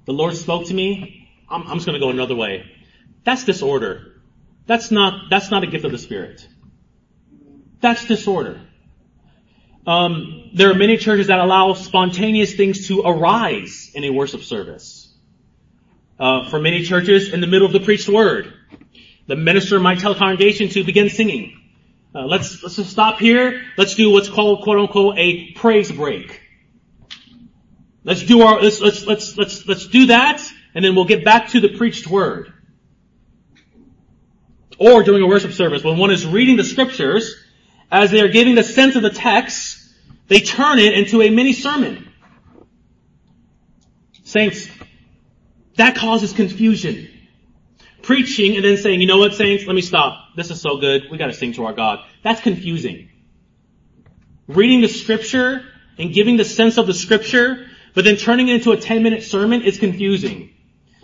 The 0.06 0.12
Lord 0.12 0.34
spoke 0.34 0.66
to 0.66 0.74
me. 0.74 1.28
I'm, 1.48 1.62
I'm 1.68 1.74
just 1.74 1.86
going 1.86 2.00
to 2.00 2.04
go 2.04 2.10
another 2.10 2.34
way. 2.34 2.64
That's 3.24 3.44
disorder. 3.44 4.20
That's 4.66 4.90
not, 4.90 5.30
that's 5.30 5.50
not 5.50 5.62
a 5.62 5.66
gift 5.66 5.84
of 5.84 5.92
the 5.92 5.98
Spirit. 5.98 6.46
That's 7.80 8.04
disorder. 8.06 8.60
Um, 9.88 10.50
there 10.52 10.70
are 10.70 10.74
many 10.74 10.98
churches 10.98 11.28
that 11.28 11.38
allow 11.38 11.72
spontaneous 11.72 12.54
things 12.54 12.88
to 12.88 13.00
arise 13.06 13.90
in 13.94 14.04
a 14.04 14.10
worship 14.10 14.42
service. 14.42 15.10
Uh, 16.20 16.46
for 16.50 16.60
many 16.60 16.82
churches, 16.82 17.32
in 17.32 17.40
the 17.40 17.46
middle 17.46 17.64
of 17.64 17.72
the 17.72 17.80
preached 17.80 18.06
word, 18.06 18.52
the 19.28 19.34
minister 19.34 19.80
might 19.80 19.98
tell 19.98 20.12
the 20.12 20.18
congregation 20.18 20.68
to 20.68 20.84
begin 20.84 21.08
singing. 21.08 21.58
Uh, 22.14 22.26
let's 22.26 22.62
let's 22.62 22.76
just 22.76 22.90
stop 22.90 23.18
here. 23.18 23.62
Let's 23.78 23.94
do 23.94 24.10
what's 24.10 24.28
called 24.28 24.62
quote 24.62 24.78
unquote 24.78 25.18
a 25.18 25.52
praise 25.52 25.90
break. 25.90 26.38
Let's 28.04 28.22
do 28.24 28.42
our 28.42 28.60
let's 28.60 28.82
let's 28.82 29.06
let's 29.06 29.38
let's 29.38 29.66
let's 29.66 29.86
do 29.86 30.06
that, 30.08 30.46
and 30.74 30.84
then 30.84 30.96
we'll 30.96 31.06
get 31.06 31.24
back 31.24 31.48
to 31.52 31.60
the 31.60 31.78
preached 31.78 32.06
word. 32.06 32.52
Or 34.78 35.02
during 35.02 35.22
a 35.22 35.26
worship 35.26 35.52
service, 35.52 35.82
when 35.82 35.96
one 35.96 36.10
is 36.10 36.26
reading 36.26 36.58
the 36.58 36.64
scriptures, 36.64 37.34
as 37.90 38.10
they 38.10 38.20
are 38.20 38.28
giving 38.28 38.54
the 38.54 38.62
sense 38.62 38.96
of 38.96 39.02
the 39.02 39.10
text, 39.10 39.76
they 40.28 40.40
turn 40.40 40.78
it 40.78 40.92
into 40.92 41.22
a 41.22 41.30
mini 41.30 41.52
sermon. 41.52 42.08
Saints, 44.24 44.68
that 45.76 45.96
causes 45.96 46.32
confusion. 46.32 47.08
Preaching 48.02 48.56
and 48.56 48.64
then 48.64 48.76
saying, 48.76 49.00
you 49.00 49.06
know 49.06 49.18
what, 49.18 49.34
saints, 49.34 49.66
let 49.66 49.74
me 49.74 49.82
stop. 49.82 50.36
This 50.36 50.50
is 50.50 50.60
so 50.60 50.78
good. 50.78 51.04
We 51.10 51.18
gotta 51.18 51.32
sing 51.32 51.54
to 51.54 51.64
our 51.64 51.72
God. 51.72 52.00
That's 52.22 52.40
confusing. 52.40 53.08
Reading 54.46 54.82
the 54.82 54.88
scripture 54.88 55.62
and 55.98 56.12
giving 56.12 56.36
the 56.36 56.44
sense 56.44 56.78
of 56.78 56.86
the 56.86 56.94
scripture, 56.94 57.66
but 57.94 58.04
then 58.04 58.16
turning 58.16 58.48
it 58.48 58.56
into 58.56 58.72
a 58.72 58.76
10 58.76 59.02
minute 59.02 59.22
sermon 59.22 59.62
is 59.62 59.78
confusing. 59.78 60.54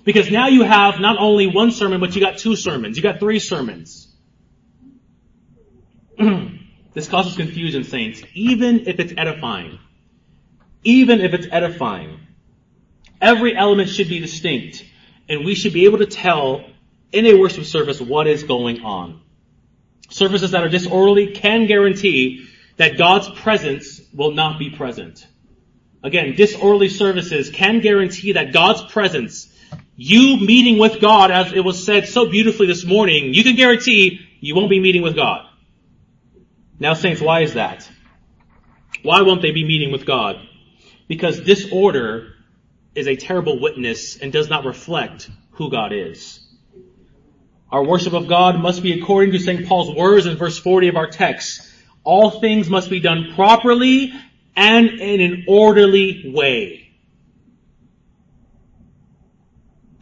Because 0.05 0.31
now 0.31 0.49
you 0.49 0.63
have 0.63 1.01
not 1.01 1.17
only 1.19 1.47
one 1.47 1.71
sermon, 1.71 1.99
but 1.99 2.15
you 2.15 2.21
got 2.21 2.37
two 2.39 2.57
sermons. 2.57 2.97
You 2.97 3.03
got 3.03 3.21
three 3.21 3.39
sermons. 3.39 4.15
This 6.95 7.09
causes 7.09 7.37
confusion, 7.37 7.85
saints, 7.85 8.23
even 8.35 8.87
if 8.87 9.01
it's 9.01 9.13
edifying. 9.17 9.79
Even 10.85 11.21
if 11.21 11.35
it's 11.35 11.49
edifying. 11.51 12.21
Every 13.21 13.57
element 13.57 13.89
should 13.89 14.09
be 14.09 14.21
distinct, 14.21 14.85
and 15.29 15.45
we 15.45 15.55
should 15.55 15.73
be 15.73 15.87
able 15.87 15.99
to 15.99 16.07
tell 16.07 16.65
in 17.13 17.27
a 17.27 17.35
worship 17.35 17.65
service 17.65 18.01
what 18.01 18.27
is 18.27 18.45
going 18.45 18.83
on. 18.83 19.21
Services 20.11 20.53
that 20.53 20.63
are 20.63 20.69
disorderly 20.69 21.33
can 21.33 21.67
guarantee 21.67 22.47
that 22.77 22.99
God's 22.99 23.29
presence 23.41 24.01
will 24.13 24.33
not 24.33 24.59
be 24.59 24.71
present. 24.71 25.27
Again, 26.03 26.35
disorderly 26.37 26.91
services 26.91 27.51
can 27.51 27.81
guarantee 27.81 28.33
that 28.33 28.53
God's 28.53 28.83
presence, 28.93 29.51
you 29.97 30.37
meeting 30.37 30.79
with 30.79 31.01
God, 31.01 31.31
as 31.31 31.53
it 31.53 31.65
was 31.65 31.85
said 31.85 32.07
so 32.07 32.29
beautifully 32.29 32.67
this 32.67 32.85
morning, 32.85 33.33
you 33.33 33.43
can 33.43 33.57
guarantee 33.57 34.21
you 34.41 34.55
won't 34.55 34.71
be 34.71 34.81
meeting 34.81 35.03
with 35.03 35.17
God. 35.17 35.47
Now 36.79 36.95
saints, 36.95 37.21
why 37.21 37.41
is 37.41 37.55
that? 37.55 37.89
Why 39.03 39.23
won't 39.23 39.43
they 39.43 39.51
be 39.51 39.65
meeting 39.65 39.93
with 39.93 40.07
God? 40.07 40.37
Because 41.09 41.41
disorder 41.41 42.35
is 42.95 43.07
a 43.07 43.17
terrible 43.17 43.61
witness 43.61 44.17
and 44.17 44.33
does 44.33 44.49
not 44.49 44.65
reflect 44.65 45.31
who 45.53 45.71
God 45.71 45.93
is. 45.93 46.41
Our 47.71 47.85
worship 47.85 48.13
of 48.13 48.29
God 48.29 48.61
must 48.61 48.83
be 48.83 48.99
according 48.99 49.33
to 49.33 49.39
St. 49.39 49.67
Paul's 49.67 49.95
words 49.95 50.27
in 50.27 50.37
verse 50.37 50.59
40 50.59 50.89
of 50.89 50.97
our 50.97 51.09
text. 51.09 51.69
All 52.03 52.31
things 52.31 52.69
must 52.69 52.91
be 52.91 53.01
done 53.01 53.33
properly 53.35 54.13
and 54.57 54.89
in 54.89 55.21
an 55.21 55.45
orderly 55.49 56.33
way. 56.35 56.93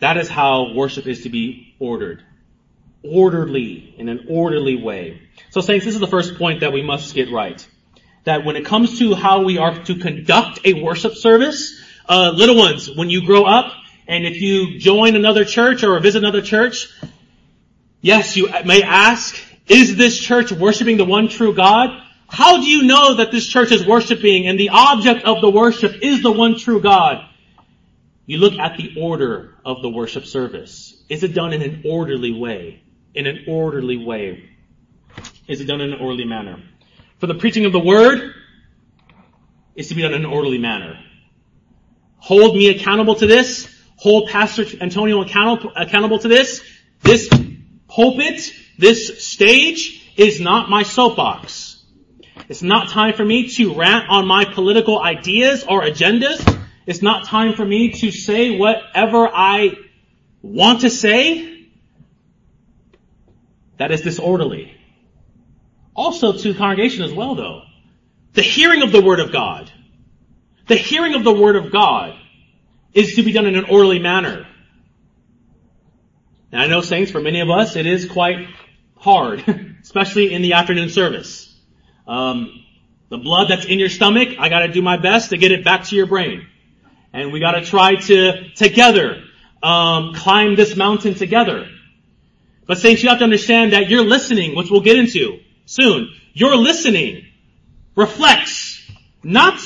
That 0.00 0.16
is 0.16 0.28
how 0.28 0.74
worship 0.74 1.06
is 1.06 1.22
to 1.22 1.28
be 1.28 1.74
ordered 1.78 2.22
orderly, 3.04 3.94
in 3.98 4.08
an 4.08 4.26
orderly 4.28 4.82
way. 4.82 5.20
So 5.50 5.60
saints, 5.60 5.84
this 5.84 5.94
is 5.94 6.00
the 6.00 6.06
first 6.06 6.36
point 6.36 6.60
that 6.60 6.72
we 6.72 6.82
must 6.82 7.14
get 7.14 7.30
right. 7.30 7.66
That 8.24 8.44
when 8.44 8.56
it 8.56 8.64
comes 8.64 8.98
to 9.00 9.14
how 9.14 9.42
we 9.42 9.58
are 9.58 9.82
to 9.84 9.96
conduct 9.96 10.60
a 10.64 10.82
worship 10.82 11.14
service, 11.14 11.80
uh, 12.08 12.30
little 12.34 12.56
ones, 12.56 12.90
when 12.90 13.10
you 13.10 13.26
grow 13.26 13.44
up, 13.44 13.72
and 14.06 14.24
if 14.24 14.40
you 14.40 14.78
join 14.78 15.16
another 15.16 15.44
church 15.44 15.82
or 15.84 15.98
visit 16.00 16.18
another 16.18 16.42
church, 16.42 16.88
yes, 18.00 18.36
you 18.36 18.48
may 18.64 18.82
ask, 18.82 19.36
is 19.68 19.96
this 19.96 20.18
church 20.18 20.52
worshiping 20.52 20.96
the 20.96 21.04
one 21.04 21.28
true 21.28 21.54
God? 21.54 21.90
How 22.28 22.60
do 22.60 22.66
you 22.66 22.84
know 22.84 23.14
that 23.14 23.30
this 23.30 23.46
church 23.46 23.72
is 23.72 23.86
worshiping 23.86 24.46
and 24.46 24.58
the 24.58 24.70
object 24.70 25.24
of 25.24 25.40
the 25.40 25.50
worship 25.50 26.02
is 26.02 26.22
the 26.22 26.32
one 26.32 26.58
true 26.58 26.80
God? 26.80 27.28
You 28.26 28.38
look 28.38 28.58
at 28.58 28.76
the 28.76 28.94
order 29.00 29.54
of 29.64 29.82
the 29.82 29.90
worship 29.90 30.24
service. 30.26 31.02
Is 31.08 31.22
it 31.22 31.34
done 31.34 31.52
in 31.52 31.62
an 31.62 31.82
orderly 31.84 32.32
way? 32.32 32.82
In 33.14 33.26
an 33.26 33.44
orderly 33.48 33.96
way? 33.96 34.48
Is 35.46 35.60
it 35.60 35.64
done 35.64 35.80
in 35.80 35.92
an 35.92 36.00
orderly 36.00 36.24
manner? 36.24 36.62
For 37.18 37.26
the 37.26 37.34
preaching 37.34 37.64
of 37.64 37.72
the 37.72 37.80
word 37.80 38.34
is 39.74 39.88
to 39.88 39.94
be 39.94 40.02
done 40.02 40.14
in 40.14 40.24
an 40.24 40.30
orderly 40.30 40.58
manner. 40.58 40.98
Hold 42.18 42.54
me 42.54 42.68
accountable 42.68 43.14
to 43.16 43.26
this. 43.26 43.68
Hold 43.96 44.28
Pastor 44.28 44.64
Antonio 44.80 45.22
accountable, 45.22 45.72
accountable 45.76 46.18
to 46.18 46.28
this. 46.28 46.62
This 47.02 47.28
pulpit, 47.88 48.52
this 48.78 49.26
stage 49.26 50.14
is 50.16 50.40
not 50.40 50.70
my 50.70 50.82
soapbox. 50.82 51.84
It's 52.48 52.62
not 52.62 52.88
time 52.88 53.14
for 53.14 53.24
me 53.24 53.48
to 53.50 53.74
rant 53.74 54.08
on 54.08 54.26
my 54.26 54.44
political 54.44 55.00
ideas 55.00 55.64
or 55.68 55.82
agendas. 55.82 56.60
It's 56.86 57.02
not 57.02 57.26
time 57.26 57.54
for 57.54 57.64
me 57.64 57.92
to 57.92 58.10
say 58.10 58.56
whatever 58.58 59.28
I 59.28 59.76
want 60.42 60.80
to 60.80 60.90
say. 60.90 61.51
That 63.78 63.90
is 63.90 64.02
disorderly. 64.02 64.76
Also 65.94 66.32
to 66.32 66.54
congregation 66.54 67.02
as 67.02 67.12
well 67.12 67.34
though. 67.34 67.62
The 68.34 68.42
hearing 68.42 68.82
of 68.82 68.92
the 68.92 69.02
Word 69.02 69.20
of 69.20 69.32
God. 69.32 69.70
The 70.66 70.76
hearing 70.76 71.14
of 71.14 71.24
the 71.24 71.32
Word 71.32 71.56
of 71.56 71.70
God 71.70 72.16
is 72.94 73.16
to 73.16 73.22
be 73.22 73.32
done 73.32 73.46
in 73.46 73.56
an 73.56 73.64
orderly 73.64 73.98
manner. 73.98 74.46
Now 76.52 76.62
I 76.62 76.66
know 76.66 76.80
saints, 76.82 77.10
for 77.10 77.20
many 77.20 77.40
of 77.40 77.50
us, 77.50 77.76
it 77.76 77.86
is 77.86 78.06
quite 78.06 78.46
hard, 78.96 79.76
especially 79.82 80.32
in 80.32 80.42
the 80.42 80.54
afternoon 80.54 80.90
service. 80.90 81.54
Um, 82.06 82.64
the 83.08 83.18
blood 83.18 83.48
that's 83.48 83.66
in 83.66 83.78
your 83.78 83.88
stomach, 83.88 84.36
I 84.38 84.48
gotta 84.48 84.68
do 84.68 84.82
my 84.82 84.96
best 84.96 85.30
to 85.30 85.36
get 85.36 85.52
it 85.52 85.64
back 85.64 85.84
to 85.84 85.96
your 85.96 86.06
brain. 86.06 86.46
And 87.12 87.32
we 87.32 87.40
gotta 87.40 87.62
try 87.62 87.96
to, 87.96 88.50
together, 88.54 89.22
um, 89.62 90.14
climb 90.14 90.56
this 90.56 90.76
mountain 90.76 91.14
together. 91.14 91.68
But 92.66 92.78
saints, 92.78 93.02
you 93.02 93.08
have 93.08 93.18
to 93.18 93.24
understand 93.24 93.72
that 93.72 93.88
your 93.88 94.04
listening, 94.04 94.54
which 94.56 94.70
we'll 94.70 94.80
get 94.82 94.96
into 94.96 95.40
soon, 95.66 96.10
your 96.32 96.56
listening 96.56 97.26
reflects 97.96 98.90
not 99.22 99.60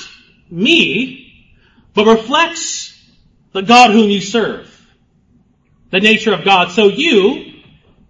me, 0.51 1.51
but 1.95 2.07
reflects 2.07 2.93
the 3.53 3.63
God 3.63 3.91
whom 3.91 4.11
you 4.11 4.21
serve. 4.21 4.73
The 5.91 6.01
nature 6.01 6.33
of 6.33 6.45
God. 6.45 6.73
So 6.73 6.89
you, 6.89 7.55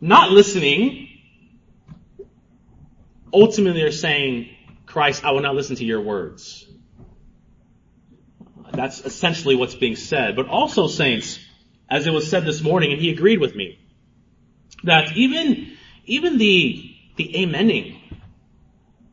not 0.00 0.30
listening, 0.30 1.08
ultimately 3.32 3.82
are 3.82 3.92
saying, 3.92 4.50
Christ, 4.86 5.24
I 5.24 5.32
will 5.32 5.42
not 5.42 5.54
listen 5.54 5.76
to 5.76 5.84
your 5.84 6.00
words. 6.00 6.66
That's 8.72 9.00
essentially 9.00 9.56
what's 9.56 9.74
being 9.74 9.96
said. 9.96 10.36
But 10.36 10.48
also, 10.48 10.86
saints, 10.86 11.38
as 11.88 12.06
it 12.06 12.12
was 12.12 12.28
said 12.28 12.44
this 12.44 12.62
morning, 12.62 12.92
and 12.92 13.00
he 13.00 13.10
agreed 13.10 13.40
with 13.40 13.54
me, 13.54 13.78
that 14.84 15.16
even, 15.16 15.76
even 16.04 16.38
the, 16.38 16.94
the 17.16 17.32
amening, 17.34 17.96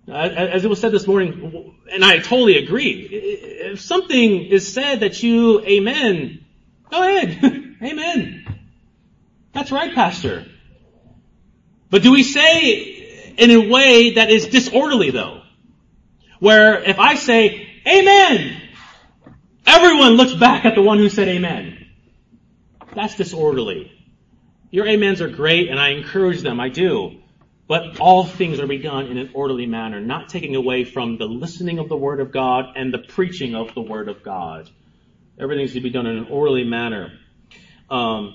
as 0.07 0.65
it 0.65 0.67
was 0.67 0.79
said 0.79 0.91
this 0.91 1.07
morning, 1.07 1.75
and 1.91 2.03
I 2.03 2.19
totally 2.19 2.57
agree, 2.57 3.01
if 3.01 3.81
something 3.81 4.45
is 4.45 4.71
said 4.71 4.99
that 4.99 5.23
you 5.23 5.61
amen, 5.61 6.43
go 6.89 7.01
ahead. 7.01 7.75
amen. 7.83 8.59
That's 9.53 9.71
right, 9.71 9.93
Pastor. 9.93 10.45
But 11.89 12.01
do 12.01 12.11
we 12.11 12.23
say 12.23 13.35
in 13.37 13.51
a 13.51 13.69
way 13.69 14.15
that 14.15 14.29
is 14.29 14.47
disorderly 14.47 15.11
though? 15.11 15.43
Where 16.39 16.81
if 16.81 16.99
I 16.99 17.15
say, 17.15 17.69
Amen, 17.87 18.61
everyone 19.65 20.13
looks 20.13 20.33
back 20.33 20.65
at 20.65 20.75
the 20.75 20.81
one 20.81 20.97
who 20.97 21.07
said 21.07 21.29
Amen. 21.29 21.87
That's 22.95 23.15
disorderly. 23.15 23.92
Your 24.73 24.89
amens 24.89 25.21
are 25.21 25.29
great 25.29 25.69
and 25.69 25.79
I 25.79 25.89
encourage 25.89 26.41
them, 26.41 26.59
I 26.59 26.69
do. 26.69 27.19
But 27.67 27.99
all 27.99 28.25
things 28.25 28.57
are 28.57 28.63
to 28.63 28.67
be 28.67 28.79
done 28.79 29.05
in 29.05 29.19
an 29.19 29.29
orderly 29.35 29.67
manner, 29.67 30.01
not 30.01 30.29
taking 30.29 30.55
away 30.55 30.83
from 30.83 31.19
the 31.19 31.25
listening 31.25 31.77
of 31.77 31.89
the 31.89 31.95
Word 31.95 32.19
of 32.19 32.31
God 32.31 32.75
and 32.75 32.91
the 32.91 32.97
preaching 32.97 33.53
of 33.53 33.75
the 33.75 33.81
Word 33.81 34.09
of 34.09 34.23
God. 34.23 34.71
Everything's 35.39 35.73
to 35.73 35.79
be 35.79 35.91
done 35.91 36.07
in 36.07 36.17
an 36.17 36.25
orderly 36.27 36.63
manner. 36.63 37.11
Um, 37.87 38.33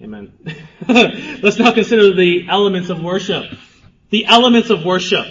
amen. 0.00 0.32
Let's 0.88 1.58
now 1.58 1.72
consider 1.72 2.14
the 2.14 2.48
elements 2.48 2.88
of 2.88 3.02
worship. 3.02 3.44
The 4.08 4.24
elements 4.24 4.70
of 4.70 4.86
worship. 4.86 5.26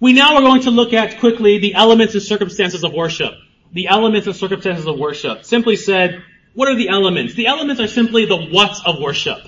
We 0.00 0.12
now 0.12 0.34
are 0.34 0.40
going 0.42 0.62
to 0.62 0.72
look 0.72 0.92
at 0.92 1.20
quickly 1.20 1.58
the 1.58 1.74
elements 1.74 2.14
and 2.14 2.22
circumstances 2.24 2.82
of 2.82 2.92
worship. 2.92 3.34
The 3.72 3.86
elements 3.86 4.26
and 4.26 4.34
circumstances 4.34 4.88
of 4.88 4.98
worship. 4.98 5.44
Simply 5.44 5.76
said, 5.76 6.24
what 6.58 6.66
are 6.66 6.74
the 6.74 6.88
elements? 6.88 7.34
The 7.34 7.46
elements 7.46 7.80
are 7.80 7.86
simply 7.86 8.24
the 8.24 8.36
what 8.36 8.84
of 8.84 8.98
worship. 8.98 9.38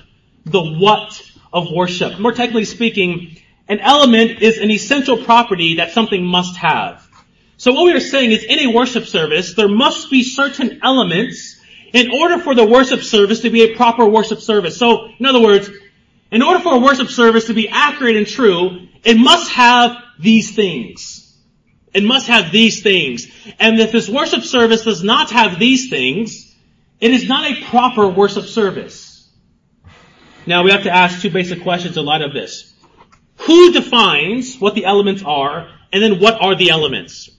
The 0.45 0.63
what 0.63 1.21
of 1.53 1.67
worship. 1.75 2.21
More 2.21 2.31
technically 2.31 2.65
speaking, 2.65 3.37
an 3.67 3.81
element 3.81 4.41
is 4.43 4.59
an 4.59 4.71
essential 4.71 5.17
property 5.25 5.79
that 5.79 5.91
something 5.91 6.25
must 6.25 6.57
have. 6.59 7.05
So 7.57 7.73
what 7.73 7.87
we 7.87 7.95
are 7.95 7.99
saying 7.99 8.31
is 8.31 8.45
in 8.45 8.61
a 8.61 8.73
worship 8.73 9.07
service, 9.07 9.55
there 9.55 9.67
must 9.69 10.09
be 10.09 10.23
certain 10.23 10.79
elements 10.85 11.61
in 11.93 12.13
order 12.13 12.39
for 12.39 12.55
the 12.55 12.65
worship 12.65 13.03
service 13.03 13.41
to 13.41 13.51
be 13.51 13.65
a 13.65 13.75
proper 13.75 14.07
worship 14.07 14.41
service. 14.41 14.79
So, 14.79 15.09
in 15.19 15.27
other 15.27 15.43
words, 15.43 15.69
in 16.31 16.43
order 16.43 16.61
for 16.61 16.77
a 16.77 16.79
worship 16.79 17.09
service 17.09 17.47
to 17.47 17.55
be 17.55 17.69
accurate 17.69 18.15
and 18.15 18.27
true, 18.27 18.87
it 19.03 19.19
must 19.19 19.51
have 19.51 19.97
these 20.21 20.55
things. 20.55 21.37
It 21.93 22.05
must 22.05 22.29
have 22.29 22.53
these 22.53 22.85
things. 22.85 23.27
And 23.59 23.81
if 23.81 23.91
this 23.91 24.09
worship 24.09 24.45
service 24.45 24.85
does 24.85 25.03
not 25.03 25.33
have 25.33 25.59
these 25.59 25.91
things, 25.91 26.50
it 27.01 27.11
is 27.11 27.29
not 27.29 27.51
a 27.51 27.65
proper 27.65 28.09
worship 28.09 28.45
service. 28.45 29.29
Now 30.47 30.63
we 30.63 30.71
have 30.71 30.85
to 30.85 30.91
ask 30.91 31.21
two 31.21 31.31
basic 31.31 31.63
questions 31.63 31.97
in 31.97 32.05
light 32.05 32.23
of 32.23 32.33
this. 32.33 32.73
Who 33.47 33.73
defines 33.73 34.57
what 34.59 34.75
the 34.75 34.85
elements 34.85 35.23
are, 35.25 35.69
and 35.93 36.03
then 36.03 36.21
what 36.21 36.41
are 36.43 36.55
the 36.55 36.71
elements? 36.71 37.31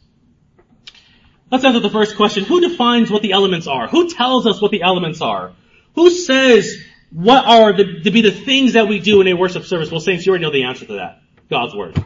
Let's 1.51 1.63
answer 1.63 1.79
the 1.79 1.89
first 1.89 2.15
question. 2.15 2.45
Who 2.45 2.61
defines 2.61 3.11
what 3.11 3.21
the 3.21 3.33
elements 3.33 3.67
are? 3.67 3.87
Who 3.87 4.09
tells 4.09 4.47
us 4.47 4.61
what 4.61 4.71
the 4.71 4.81
elements 4.81 5.21
are? 5.21 5.51
Who 5.95 6.09
says 6.09 6.77
what 7.11 7.45
are 7.45 7.75
the, 7.75 8.01
to 8.03 8.11
be 8.11 8.21
the 8.21 8.31
things 8.31 8.73
that 8.73 8.87
we 8.87 8.99
do 8.99 9.21
in 9.21 9.27
a 9.27 9.33
worship 9.33 9.65
service? 9.65 9.91
Well, 9.91 9.99
saints, 9.99 10.25
you 10.25 10.31
already 10.31 10.45
know 10.45 10.51
the 10.51 10.63
answer 10.63 10.85
to 10.85 10.93
that. 10.93 11.21
God's 11.49 11.75
Word. 11.75 12.01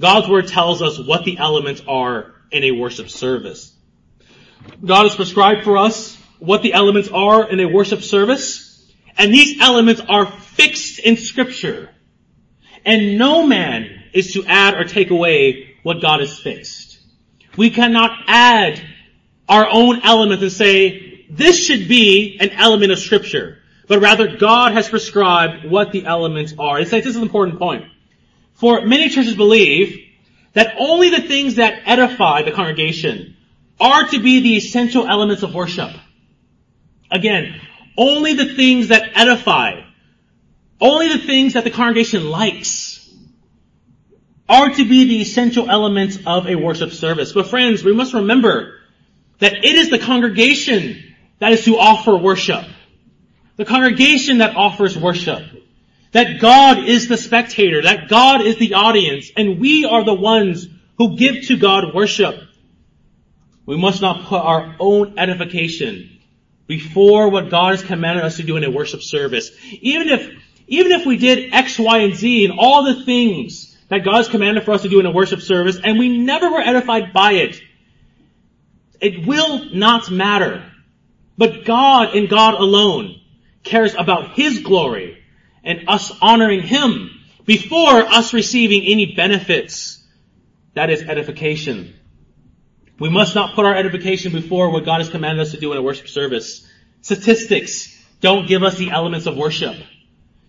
God's 0.00 0.28
Word 0.28 0.48
tells 0.48 0.82
us 0.82 0.98
what 0.98 1.24
the 1.24 1.38
elements 1.38 1.82
are 1.86 2.34
in 2.50 2.64
a 2.64 2.72
worship 2.72 3.08
service. 3.08 3.72
God 4.84 5.04
has 5.04 5.14
prescribed 5.14 5.62
for 5.62 5.78
us 5.78 6.15
what 6.38 6.62
the 6.62 6.72
elements 6.72 7.08
are 7.08 7.48
in 7.48 7.60
a 7.60 7.66
worship 7.66 8.02
service. 8.02 8.90
And 9.18 9.32
these 9.32 9.60
elements 9.60 10.00
are 10.08 10.26
fixed 10.26 10.98
in 10.98 11.16
scripture. 11.16 11.90
And 12.84 13.18
no 13.18 13.46
man 13.46 14.04
is 14.12 14.32
to 14.34 14.44
add 14.46 14.74
or 14.74 14.84
take 14.84 15.10
away 15.10 15.76
what 15.82 16.00
God 16.00 16.20
has 16.20 16.38
fixed. 16.38 16.98
We 17.56 17.70
cannot 17.70 18.10
add 18.26 18.82
our 19.48 19.66
own 19.70 20.02
elements 20.02 20.42
and 20.42 20.52
say, 20.52 21.24
this 21.30 21.64
should 21.64 21.88
be 21.88 22.38
an 22.40 22.50
element 22.50 22.92
of 22.92 22.98
scripture. 22.98 23.58
But 23.88 24.00
rather 24.00 24.36
God 24.36 24.72
has 24.72 24.88
prescribed 24.88 25.64
what 25.70 25.92
the 25.92 26.04
elements 26.06 26.54
are. 26.58 26.80
It 26.80 26.88
says 26.88 27.04
this 27.04 27.10
is 27.10 27.16
an 27.16 27.22
important 27.22 27.58
point. 27.58 27.84
For 28.54 28.84
many 28.84 29.08
churches 29.08 29.36
believe 29.36 30.02
that 30.54 30.74
only 30.78 31.10
the 31.10 31.20
things 31.20 31.56
that 31.56 31.82
edify 31.84 32.42
the 32.42 32.52
congregation 32.52 33.36
are 33.78 34.08
to 34.08 34.18
be 34.18 34.40
the 34.40 34.56
essential 34.56 35.06
elements 35.06 35.42
of 35.42 35.54
worship. 35.54 35.90
Again, 37.10 37.60
only 37.96 38.34
the 38.34 38.54
things 38.54 38.88
that 38.88 39.10
edify, 39.14 39.82
only 40.80 41.08
the 41.08 41.18
things 41.18 41.54
that 41.54 41.64
the 41.64 41.70
congregation 41.70 42.28
likes 42.28 42.96
are 44.48 44.70
to 44.70 44.88
be 44.88 45.08
the 45.08 45.22
essential 45.22 45.68
elements 45.70 46.18
of 46.26 46.46
a 46.46 46.54
worship 46.54 46.92
service. 46.92 47.32
But 47.32 47.48
friends, 47.48 47.82
we 47.82 47.94
must 47.94 48.14
remember 48.14 48.74
that 49.38 49.52
it 49.52 49.64
is 49.64 49.90
the 49.90 49.98
congregation 49.98 51.14
that 51.38 51.52
is 51.52 51.64
to 51.64 51.78
offer 51.78 52.16
worship. 52.16 52.64
The 53.56 53.64
congregation 53.64 54.38
that 54.38 54.56
offers 54.56 54.96
worship. 54.96 55.42
That 56.12 56.40
God 56.40 56.84
is 56.84 57.08
the 57.08 57.16
spectator, 57.16 57.82
that 57.82 58.08
God 58.08 58.40
is 58.42 58.56
the 58.56 58.74
audience, 58.74 59.30
and 59.36 59.58
we 59.58 59.84
are 59.84 60.04
the 60.04 60.14
ones 60.14 60.68
who 60.98 61.16
give 61.16 61.46
to 61.48 61.56
God 61.56 61.94
worship. 61.94 62.40
We 63.66 63.76
must 63.76 64.00
not 64.00 64.26
put 64.26 64.40
our 64.40 64.76
own 64.78 65.18
edification 65.18 66.15
before 66.66 67.30
what 67.30 67.50
God 67.50 67.72
has 67.72 67.82
commanded 67.82 68.24
us 68.24 68.36
to 68.36 68.42
do 68.42 68.56
in 68.56 68.64
a 68.64 68.70
worship 68.70 69.02
service. 69.02 69.50
Even 69.80 70.08
if, 70.08 70.30
even 70.66 70.92
if 70.92 71.06
we 71.06 71.16
did 71.16 71.52
X, 71.52 71.78
Y, 71.78 71.98
and 71.98 72.14
Z 72.14 72.44
and 72.44 72.58
all 72.58 72.84
the 72.84 73.04
things 73.04 73.76
that 73.88 74.04
God 74.04 74.16
has 74.16 74.28
commanded 74.28 74.64
for 74.64 74.72
us 74.72 74.82
to 74.82 74.88
do 74.88 75.00
in 75.00 75.06
a 75.06 75.12
worship 75.12 75.40
service 75.40 75.78
and 75.82 75.98
we 75.98 76.18
never 76.18 76.50
were 76.50 76.60
edified 76.60 77.12
by 77.12 77.32
it, 77.32 77.60
it 79.00 79.26
will 79.26 79.74
not 79.74 80.10
matter. 80.10 80.64
But 81.38 81.64
God 81.64 82.16
and 82.16 82.28
God 82.28 82.54
alone 82.54 83.20
cares 83.62 83.94
about 83.94 84.32
His 84.32 84.60
glory 84.60 85.22
and 85.62 85.88
us 85.88 86.12
honoring 86.20 86.62
Him 86.62 87.10
before 87.44 88.00
us 88.00 88.32
receiving 88.32 88.82
any 88.84 89.14
benefits. 89.14 90.02
That 90.74 90.90
is 90.90 91.02
edification. 91.02 91.94
We 92.98 93.10
must 93.10 93.34
not 93.34 93.54
put 93.54 93.64
our 93.64 93.74
edification 93.74 94.32
before 94.32 94.70
what 94.70 94.84
God 94.84 95.00
has 95.00 95.08
commanded 95.08 95.42
us 95.42 95.50
to 95.52 95.60
do 95.60 95.72
in 95.72 95.78
a 95.78 95.82
worship 95.82 96.08
service. 96.08 96.66
Statistics 97.02 97.94
don't 98.20 98.48
give 98.48 98.62
us 98.62 98.76
the 98.76 98.90
elements 98.90 99.26
of 99.26 99.36
worship. 99.36 99.76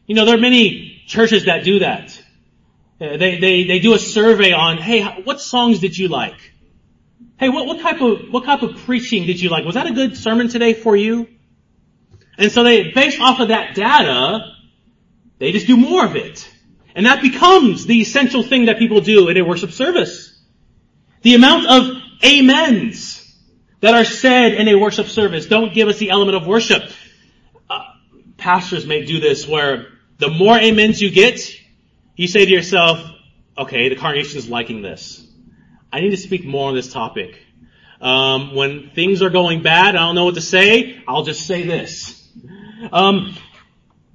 You 0.05 0.15
know, 0.15 0.25
there 0.25 0.35
are 0.35 0.39
many 0.39 1.03
churches 1.07 1.45
that 1.45 1.63
do 1.65 1.79
that. 1.79 2.21
Uh, 2.99 3.17
they, 3.17 3.39
they, 3.39 3.63
they 3.65 3.79
do 3.79 3.93
a 3.93 3.99
survey 3.99 4.53
on, 4.53 4.77
hey, 4.77 5.03
what 5.23 5.41
songs 5.41 5.79
did 5.79 5.97
you 5.97 6.07
like? 6.07 6.53
Hey, 7.37 7.49
what, 7.49 7.67
what 7.67 7.81
type 7.81 8.01
of, 8.01 8.31
what 8.31 8.45
type 8.45 8.63
of 8.63 8.77
preaching 8.77 9.27
did 9.27 9.39
you 9.39 9.49
like? 9.49 9.65
Was 9.65 9.75
that 9.75 9.85
a 9.85 9.91
good 9.91 10.17
sermon 10.17 10.47
today 10.47 10.73
for 10.73 10.95
you? 10.95 11.27
And 12.37 12.51
so 12.51 12.63
they, 12.63 12.91
based 12.91 13.19
off 13.19 13.39
of 13.39 13.49
that 13.49 13.75
data, 13.75 14.53
they 15.37 15.51
just 15.51 15.67
do 15.67 15.77
more 15.77 16.05
of 16.05 16.15
it. 16.15 16.49
And 16.95 17.05
that 17.05 17.21
becomes 17.21 17.85
the 17.85 18.01
essential 18.01 18.41
thing 18.41 18.65
that 18.65 18.79
people 18.79 19.01
do 19.01 19.27
in 19.27 19.37
a 19.37 19.43
worship 19.43 19.71
service. 19.71 20.41
The 21.21 21.35
amount 21.35 21.67
of 21.67 22.01
amens. 22.23 23.23
that 23.79 23.93
are 23.93 24.05
said 24.05 24.53
in 24.53 24.67
a 24.67 24.75
worship 24.75 25.07
service 25.07 25.45
don't 25.45 25.73
give 25.73 25.87
us 25.87 25.97
the 25.97 26.09
element 26.09 26.35
of 26.35 26.47
worship. 26.47 26.91
Uh, 27.69 27.83
pastors 28.37 28.85
may 28.85 29.05
do 29.05 29.19
this 29.19 29.47
where 29.47 29.87
the 30.17 30.29
more 30.29 30.57
amens 30.57 31.01
you 31.01 31.11
get, 31.11 31.39
you 32.15 32.27
say 32.27 32.45
to 32.45 32.51
yourself, 32.51 32.99
okay, 33.57 33.89
the 33.89 33.95
congregation 33.95 34.39
is 34.39 34.49
liking 34.49 34.81
this. 34.81 35.25
I 35.91 36.01
need 36.01 36.11
to 36.11 36.17
speak 36.17 36.45
more 36.45 36.69
on 36.69 36.75
this 36.75 36.91
topic. 36.91 37.37
Um, 38.01 38.55
when 38.55 38.89
things 38.91 39.21
are 39.21 39.29
going 39.29 39.63
bad, 39.63 39.95
I 39.95 39.99
don't 39.99 40.15
know 40.15 40.25
what 40.25 40.35
to 40.35 40.41
say, 40.41 41.01
I'll 41.07 41.23
just 41.23 41.45
say 41.45 41.63
this. 41.63 42.27
Um, 42.91 43.35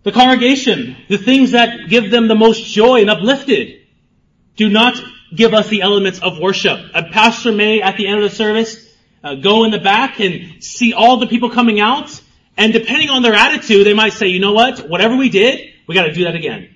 the 0.02 0.12
congregation, 0.12 0.96
the 1.08 1.18
things 1.18 1.52
that 1.52 1.88
give 1.88 2.10
them 2.10 2.28
the 2.28 2.34
most 2.34 2.64
joy 2.64 3.00
and 3.00 3.10
uplifted, 3.10 3.86
do 4.56 4.68
not 4.68 5.00
give 5.34 5.54
us 5.54 5.68
the 5.68 5.82
elements 5.82 6.20
of 6.20 6.38
worship. 6.38 6.78
A 6.94 7.04
pastor 7.04 7.52
may, 7.52 7.82
at 7.82 7.96
the 7.96 8.06
end 8.06 8.22
of 8.22 8.30
the 8.30 8.36
service, 8.36 8.88
uh, 9.24 9.34
go 9.36 9.64
in 9.64 9.70
the 9.70 9.78
back 9.78 10.20
and 10.20 10.62
see 10.62 10.92
all 10.92 11.18
the 11.18 11.26
people 11.26 11.50
coming 11.50 11.80
out, 11.80 12.20
and 12.56 12.72
depending 12.72 13.10
on 13.10 13.22
their 13.22 13.34
attitude, 13.34 13.86
they 13.86 13.94
might 13.94 14.12
say, 14.12 14.28
you 14.28 14.40
know 14.40 14.52
what, 14.52 14.88
whatever 14.88 15.16
we 15.16 15.28
did, 15.30 15.60
we 15.86 15.94
gotta 15.94 16.12
do 16.12 16.24
that 16.24 16.34
again. 16.34 16.74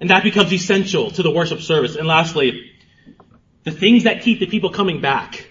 And 0.00 0.10
that 0.10 0.22
becomes 0.22 0.52
essential 0.52 1.10
to 1.10 1.22
the 1.22 1.30
worship 1.30 1.60
service. 1.60 1.96
And 1.96 2.06
lastly, 2.06 2.70
the 3.64 3.72
things 3.72 4.04
that 4.04 4.22
keep 4.22 4.38
the 4.38 4.46
people 4.46 4.70
coming 4.70 5.00
back 5.00 5.50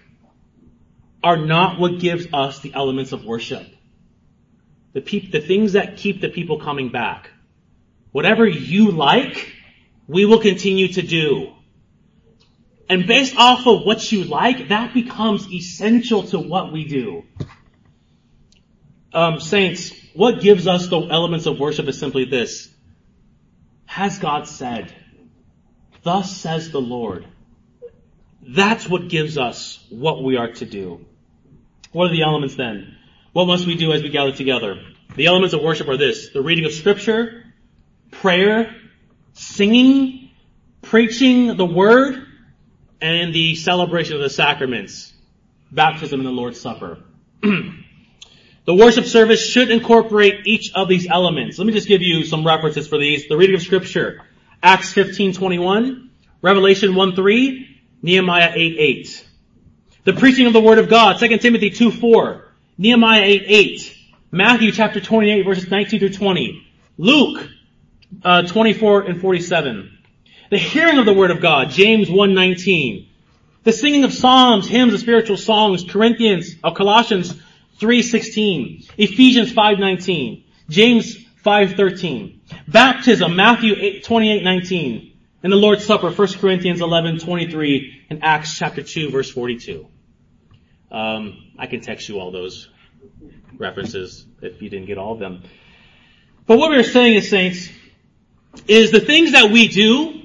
are 1.24 1.38
not 1.38 1.80
what 1.80 2.00
gives 2.00 2.28
us 2.32 2.60
the 2.60 2.74
elements 2.74 3.12
of 3.12 3.26
worship. 3.26 3.68
The, 4.94 5.02
the 5.02 5.42
things 5.42 5.74
that 5.74 5.98
keep 5.98 6.22
the 6.22 6.30
people 6.30 6.60
coming 6.60 6.90
back. 6.90 7.30
Whatever 8.14 8.48
you 8.48 8.92
like, 8.92 9.52
we 10.08 10.26
will 10.26 10.40
continue 10.40 10.88
to 10.94 11.02
do. 11.02 11.54
And 12.90 13.06
based 13.06 13.36
off 13.36 13.68
of 13.68 13.86
what 13.86 14.12
you 14.12 14.24
like, 14.24 14.70
that 14.70 14.94
becomes 14.94 15.52
essential 15.52 16.24
to 16.24 16.40
what 16.40 16.72
we 16.72 16.86
do. 16.86 17.24
Um, 19.14 19.40
saints, 19.40 19.92
what 20.14 20.42
gives 20.42 20.68
us 20.68 20.88
the 20.88 21.00
elements 21.00 21.46
of 21.46 21.60
worship 21.60 21.88
is 21.88 22.00
simply 22.00 22.26
this. 22.26 22.70
Has 23.86 24.20
God 24.20 24.48
said? 24.48 24.94
Thus 26.04 26.36
says 26.36 26.72
the 26.72 26.82
Lord. 26.82 27.26
That's 28.42 28.88
what 28.88 29.10
gives 29.10 29.38
us 29.38 29.84
what 29.90 30.24
we 30.24 30.38
are 30.38 30.54
to 30.54 30.66
do. 30.66 31.06
What 31.92 32.06
are 32.06 32.14
the 32.14 32.22
elements 32.22 32.56
then? 32.56 32.96
What 33.34 33.46
must 33.46 33.66
we 33.68 33.76
do 33.76 33.92
as 33.92 34.02
we 34.02 34.10
gather 34.10 34.32
together? 34.32 34.82
The 35.16 35.26
elements 35.26 35.54
of 35.54 35.62
worship 35.62 35.88
are 35.88 35.98
this. 35.98 36.30
The 36.30 36.42
reading 36.42 36.66
of 36.66 36.72
scripture, 36.72 37.44
prayer, 38.12 38.76
singing, 39.34 40.30
preaching 40.82 41.58
the 41.58 41.66
word, 41.66 42.27
and 43.02 43.34
the 43.34 43.56
celebration 43.56 44.16
of 44.16 44.22
the 44.22 44.30
sacraments, 44.30 45.14
baptism 45.72 46.20
and 46.20 46.28
the 46.28 46.32
Lord's 46.32 46.60
Supper. 46.60 47.00
the 47.42 48.74
worship 48.74 49.06
service 49.06 49.46
should 49.46 49.70
incorporate 49.70 50.48
each 50.48 50.72
of 50.74 50.88
these 50.88 51.08
elements. 51.08 51.58
Let 51.58 51.68
me 51.68 51.74
just 51.74 51.88
give 51.88 52.02
you 52.02 52.24
some 52.24 52.46
references 52.46 52.88
for 52.88 52.98
these. 52.98 53.28
The 53.28 53.38
reading 53.38 53.56
of 53.56 53.62
scripture, 53.62 54.22
Acts 54.62 54.94
15:21, 54.94 56.10
Revelation 56.42 56.94
1:3, 56.94 57.68
Nehemiah 58.02 58.52
8:8. 58.56 59.24
The 60.04 60.14
preaching 60.14 60.48
of 60.48 60.54
the 60.54 60.62
word 60.62 60.80
of 60.80 60.90
God, 60.90 61.20
2 61.20 61.38
Timothy 61.38 61.70
2:4, 61.70 62.44
Nehemiah 62.78 63.24
8:8, 63.24 63.94
Matthew 64.32 64.72
chapter 64.72 65.00
28 65.00 65.44
verses 65.44 65.70
19 65.70 66.00
through 66.00 66.14
20, 66.14 66.64
Luke 66.98 67.50
uh, 68.24 68.42
24 68.44 69.02
and 69.04 69.22
47. 69.22 69.97
The 70.50 70.58
hearing 70.58 70.98
of 70.98 71.06
the 71.06 71.14
word 71.14 71.32
of 71.32 71.42
God, 71.42 71.72
James 71.72 72.08
1.19. 72.08 73.08
The 73.64 73.74
singing 73.74 74.06
of 74.06 74.14
psalms, 74.14 74.68
hymns, 74.68 74.94
and 74.94 75.02
spiritual 75.02 75.36
songs, 75.36 75.84
Corinthians, 75.84 76.56
uh, 76.64 76.72
Colossians 76.72 77.34
3.16. 77.80 78.90
Ephesians 78.98 79.52
5.19. 79.52 80.46
James 80.70 81.18
5.13. 81.46 82.40
Baptism, 82.68 83.36
Matthew 83.36 83.76
28.19. 83.76 85.14
And 85.44 85.52
the 85.52 85.58
Lord's 85.58 85.86
Supper, 85.86 86.12
1 86.12 86.28
Corinthians 86.40 86.80
11.23 86.80 87.94
and 88.10 88.24
Acts 88.24 88.58
chapter 88.58 88.82
2 88.82 89.12
verse 89.12 89.30
42. 89.30 89.86
Um, 90.90 91.52
I 91.60 91.68
can 91.68 91.82
text 91.82 92.08
you 92.08 92.20
all 92.20 92.32
those 92.32 92.70
references 93.58 94.26
if 94.42 94.62
you 94.62 94.70
didn't 94.70 94.88
get 94.88 94.98
all 94.98 95.14
of 95.14 95.20
them. 95.20 95.44
But 96.46 96.58
what 96.58 96.70
we're 96.70 96.84
saying 96.84 97.16
is, 97.16 97.30
saints, 97.30 97.70
is 98.68 98.92
the 98.92 99.02
things 99.02 99.34
that 99.34 99.52
we 99.52 99.68
do 99.68 100.17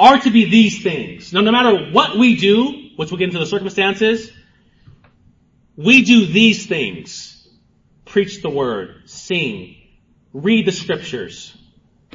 are 0.00 0.18
to 0.18 0.30
be 0.30 0.46
these 0.46 0.82
things. 0.82 1.32
Now, 1.32 1.42
no 1.42 1.52
matter 1.52 1.90
what 1.92 2.16
we 2.16 2.36
do, 2.36 2.88
which 2.96 3.10
we'll 3.10 3.18
get 3.18 3.26
into 3.26 3.38
the 3.38 3.46
circumstances, 3.46 4.32
we 5.76 6.04
do 6.04 6.24
these 6.24 6.66
things. 6.66 7.46
Preach 8.06 8.42
the 8.42 8.48
word, 8.50 9.02
sing, 9.04 9.76
read 10.32 10.66
the 10.66 10.72
scriptures, 10.72 11.56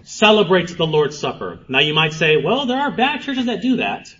celebrate 0.03 0.75
the 0.75 0.85
Lord's 0.85 1.17
Supper. 1.17 1.59
Now 1.69 1.79
you 1.79 1.93
might 1.93 2.13
say, 2.13 2.37
well, 2.43 2.65
there 2.65 2.79
are 2.79 2.91
bad 2.91 3.21
churches 3.21 3.45
that 3.45 3.61
do 3.61 3.77
that. 3.77 4.13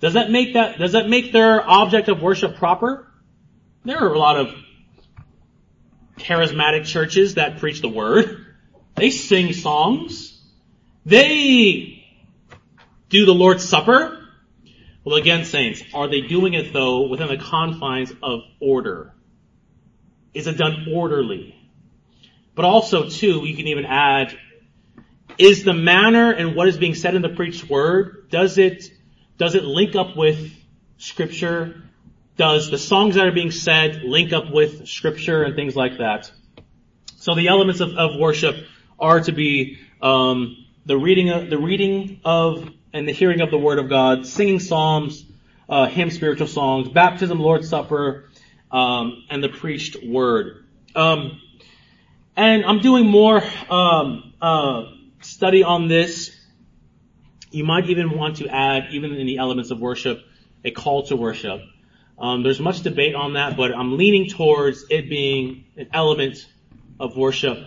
Does 0.00 0.14
that 0.14 0.30
make 0.30 0.54
that, 0.54 0.78
does 0.78 0.92
that 0.92 1.08
make 1.08 1.32
their 1.32 1.68
object 1.68 2.08
of 2.08 2.22
worship 2.22 2.56
proper? 2.56 3.06
There 3.84 3.98
are 3.98 4.12
a 4.12 4.18
lot 4.18 4.36
of 4.36 4.54
charismatic 6.18 6.86
churches 6.86 7.34
that 7.34 7.58
preach 7.58 7.82
the 7.82 7.88
word. 7.88 8.46
They 8.94 9.10
sing 9.10 9.52
songs. 9.52 10.29
They 11.04 12.04
do 13.08 13.26
the 13.26 13.34
Lord's 13.34 13.68
Supper. 13.68 14.18
Well, 15.04 15.16
again, 15.16 15.44
saints, 15.44 15.82
are 15.94 16.08
they 16.08 16.20
doing 16.20 16.54
it 16.54 16.72
though 16.72 17.08
within 17.08 17.28
the 17.28 17.38
confines 17.38 18.12
of 18.22 18.40
order? 18.60 19.14
Is 20.34 20.46
it 20.46 20.58
done 20.58 20.86
orderly? 20.92 21.56
But 22.54 22.64
also, 22.64 23.08
too, 23.08 23.46
you 23.46 23.56
can 23.56 23.68
even 23.68 23.86
add, 23.86 24.36
is 25.38 25.64
the 25.64 25.72
manner 25.72 26.30
and 26.30 26.54
what 26.54 26.68
is 26.68 26.76
being 26.76 26.94
said 26.94 27.14
in 27.14 27.22
the 27.22 27.30
preached 27.30 27.68
word, 27.70 28.28
does 28.30 28.58
it, 28.58 28.92
does 29.38 29.54
it 29.54 29.64
link 29.64 29.96
up 29.96 30.16
with 30.16 30.52
scripture? 30.98 31.82
Does 32.36 32.70
the 32.70 32.78
songs 32.78 33.14
that 33.14 33.26
are 33.26 33.32
being 33.32 33.50
said 33.50 34.02
link 34.02 34.32
up 34.32 34.50
with 34.52 34.86
scripture 34.86 35.42
and 35.42 35.56
things 35.56 35.74
like 35.74 35.98
that? 35.98 36.30
So 37.16 37.34
the 37.34 37.48
elements 37.48 37.80
of, 37.80 37.94
of 37.94 38.18
worship 38.18 38.56
are 38.98 39.20
to 39.20 39.32
be 39.32 39.78
um, 40.02 40.66
the 40.86 40.96
reading 40.96 41.30
of 41.30 41.50
the 41.50 41.58
reading 41.58 42.20
of 42.24 42.68
and 42.92 43.06
the 43.06 43.12
hearing 43.12 43.40
of 43.40 43.50
the 43.50 43.58
Word 43.58 43.78
of 43.78 43.88
God, 43.88 44.26
singing 44.26 44.58
psalms, 44.58 45.24
uh, 45.68 45.86
hymn, 45.86 46.10
spiritual 46.10 46.46
songs, 46.46 46.88
baptism, 46.88 47.38
Lord's 47.38 47.68
Supper, 47.68 48.28
um, 48.70 49.24
and 49.30 49.42
the 49.42 49.48
preached 49.48 50.04
Word. 50.04 50.64
Um, 50.94 51.40
and 52.36 52.64
I'm 52.64 52.80
doing 52.80 53.06
more 53.06 53.42
um, 53.68 54.32
uh, 54.40 54.84
study 55.20 55.62
on 55.62 55.88
this. 55.88 56.36
You 57.50 57.64
might 57.64 57.88
even 57.90 58.16
want 58.16 58.36
to 58.36 58.48
add, 58.48 58.88
even 58.92 59.14
in 59.14 59.26
the 59.26 59.38
elements 59.38 59.70
of 59.70 59.80
worship, 59.80 60.20
a 60.64 60.70
call 60.70 61.04
to 61.04 61.16
worship. 61.16 61.60
Um, 62.18 62.42
there's 62.42 62.60
much 62.60 62.82
debate 62.82 63.14
on 63.14 63.34
that, 63.34 63.56
but 63.56 63.74
I'm 63.74 63.96
leaning 63.96 64.28
towards 64.28 64.84
it 64.90 65.08
being 65.08 65.64
an 65.76 65.88
element 65.92 66.46
of 66.98 67.16
worship. 67.16 67.58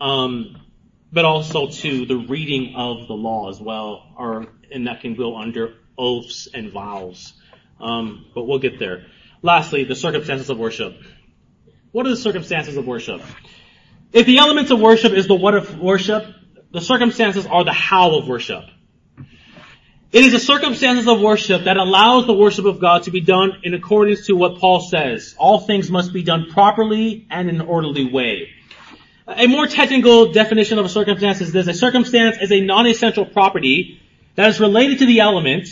Um, 0.00 0.60
but 1.12 1.24
also 1.24 1.68
to 1.68 2.06
the 2.06 2.16
reading 2.16 2.74
of 2.76 3.06
the 3.08 3.14
law 3.14 3.50
as 3.50 3.60
well, 3.60 4.14
or 4.18 4.46
and 4.70 4.86
that 4.86 5.00
can 5.00 5.14
go 5.14 5.36
under 5.36 5.74
oaths 5.96 6.48
and 6.52 6.72
vows. 6.72 7.32
Um, 7.80 8.26
but 8.34 8.44
we'll 8.44 8.58
get 8.58 8.78
there. 8.78 9.06
Lastly, 9.42 9.84
the 9.84 9.94
circumstances 9.94 10.50
of 10.50 10.58
worship. 10.58 11.00
What 11.92 12.06
are 12.06 12.10
the 12.10 12.16
circumstances 12.16 12.76
of 12.76 12.86
worship? 12.86 13.22
If 14.12 14.26
the 14.26 14.38
elements 14.38 14.70
of 14.70 14.80
worship 14.80 15.12
is 15.12 15.26
the 15.26 15.34
what 15.34 15.54
of 15.54 15.78
worship, 15.78 16.26
the 16.72 16.80
circumstances 16.80 17.46
are 17.46 17.64
the 17.64 17.72
how 17.72 18.18
of 18.18 18.28
worship. 18.28 18.64
It 20.12 20.24
is 20.24 20.32
the 20.32 20.38
circumstances 20.38 21.08
of 21.08 21.20
worship 21.20 21.64
that 21.64 21.76
allows 21.76 22.26
the 22.26 22.32
worship 22.32 22.64
of 22.64 22.80
God 22.80 23.02
to 23.04 23.10
be 23.10 23.20
done 23.20 23.60
in 23.64 23.74
accordance 23.74 24.26
to 24.26 24.34
what 24.34 24.58
Paul 24.58 24.80
says. 24.80 25.34
All 25.36 25.60
things 25.60 25.90
must 25.90 26.12
be 26.12 26.22
done 26.22 26.46
properly 26.50 27.26
and 27.30 27.48
in 27.48 27.60
an 27.60 27.66
orderly 27.66 28.10
way. 28.10 28.50
A 29.28 29.48
more 29.48 29.66
technical 29.66 30.32
definition 30.32 30.78
of 30.78 30.84
a 30.84 30.88
circumstance 30.88 31.40
is 31.40 31.52
this. 31.52 31.66
A 31.66 31.74
circumstance 31.74 32.36
is 32.40 32.52
a 32.52 32.60
non-essential 32.60 33.26
property 33.26 34.00
that 34.36 34.48
is 34.50 34.60
related 34.60 35.00
to 35.00 35.06
the 35.06 35.18
element, 35.20 35.68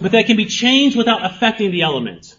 but 0.00 0.12
that 0.12 0.26
can 0.26 0.36
be 0.36 0.44
changed 0.44 0.96
without 0.96 1.24
affecting 1.24 1.70
the 1.70 1.82
element. 1.82 2.36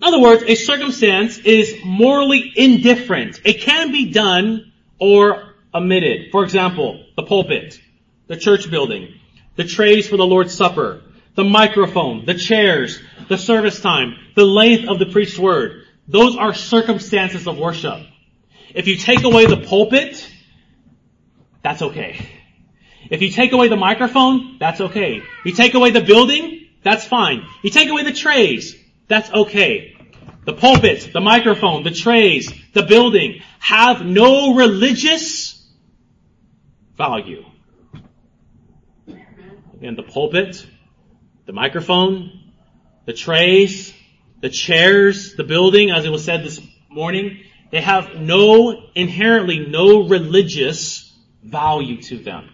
In 0.00 0.04
other 0.06 0.20
words, 0.20 0.42
a 0.46 0.54
circumstance 0.54 1.38
is 1.38 1.76
morally 1.82 2.52
indifferent. 2.54 3.40
It 3.44 3.62
can 3.62 3.90
be 3.90 4.12
done 4.12 4.72
or 4.98 5.54
omitted. 5.72 6.30
For 6.30 6.44
example, 6.44 7.02
the 7.16 7.22
pulpit, 7.22 7.80
the 8.26 8.36
church 8.36 8.70
building, 8.70 9.14
the 9.56 9.64
trays 9.64 10.06
for 10.06 10.18
the 10.18 10.26
Lord's 10.26 10.52
Supper, 10.52 11.00
the 11.34 11.44
microphone, 11.44 12.26
the 12.26 12.34
chairs, 12.34 13.00
the 13.28 13.38
service 13.38 13.80
time, 13.80 14.16
the 14.34 14.44
length 14.44 14.88
of 14.88 14.98
the 14.98 15.06
preached 15.06 15.38
word. 15.38 15.84
Those 16.06 16.36
are 16.36 16.52
circumstances 16.52 17.46
of 17.46 17.56
worship. 17.56 18.06
If 18.76 18.86
you 18.86 18.96
take 18.96 19.24
away 19.24 19.46
the 19.46 19.56
pulpit, 19.56 20.30
that's 21.62 21.80
okay. 21.80 22.28
If 23.10 23.22
you 23.22 23.30
take 23.30 23.52
away 23.52 23.68
the 23.68 23.76
microphone, 23.76 24.58
that's 24.58 24.82
okay. 24.82 25.22
You 25.46 25.52
take 25.52 25.72
away 25.72 25.92
the 25.92 26.02
building, 26.02 26.68
That's 26.82 27.04
fine. 27.04 27.44
You 27.62 27.70
take 27.70 27.88
away 27.88 28.02
the 28.04 28.12
trays. 28.12 28.76
That's 29.08 29.30
okay. 29.32 29.96
The 30.44 30.52
pulpit, 30.52 31.10
the 31.12 31.22
microphone, 31.22 31.84
the 31.84 31.90
trays, 31.90 32.52
the 32.74 32.82
building 32.82 33.40
have 33.58 34.04
no 34.04 34.54
religious 34.54 35.66
value. 36.96 37.44
Again, 39.08 39.96
the 39.96 40.02
pulpit, 40.02 40.64
the 41.46 41.52
microphone, 41.52 42.52
the 43.06 43.14
trays, 43.14 43.94
the 44.42 44.50
chairs, 44.50 45.34
the 45.34 45.44
building, 45.44 45.90
as 45.90 46.04
it 46.04 46.10
was 46.10 46.24
said 46.24 46.44
this 46.44 46.60
morning, 46.90 47.40
they 47.76 47.82
have 47.82 48.14
no, 48.14 48.88
inherently 48.94 49.58
no 49.58 50.08
religious 50.08 51.12
value 51.42 52.00
to 52.04 52.16
them. 52.16 52.48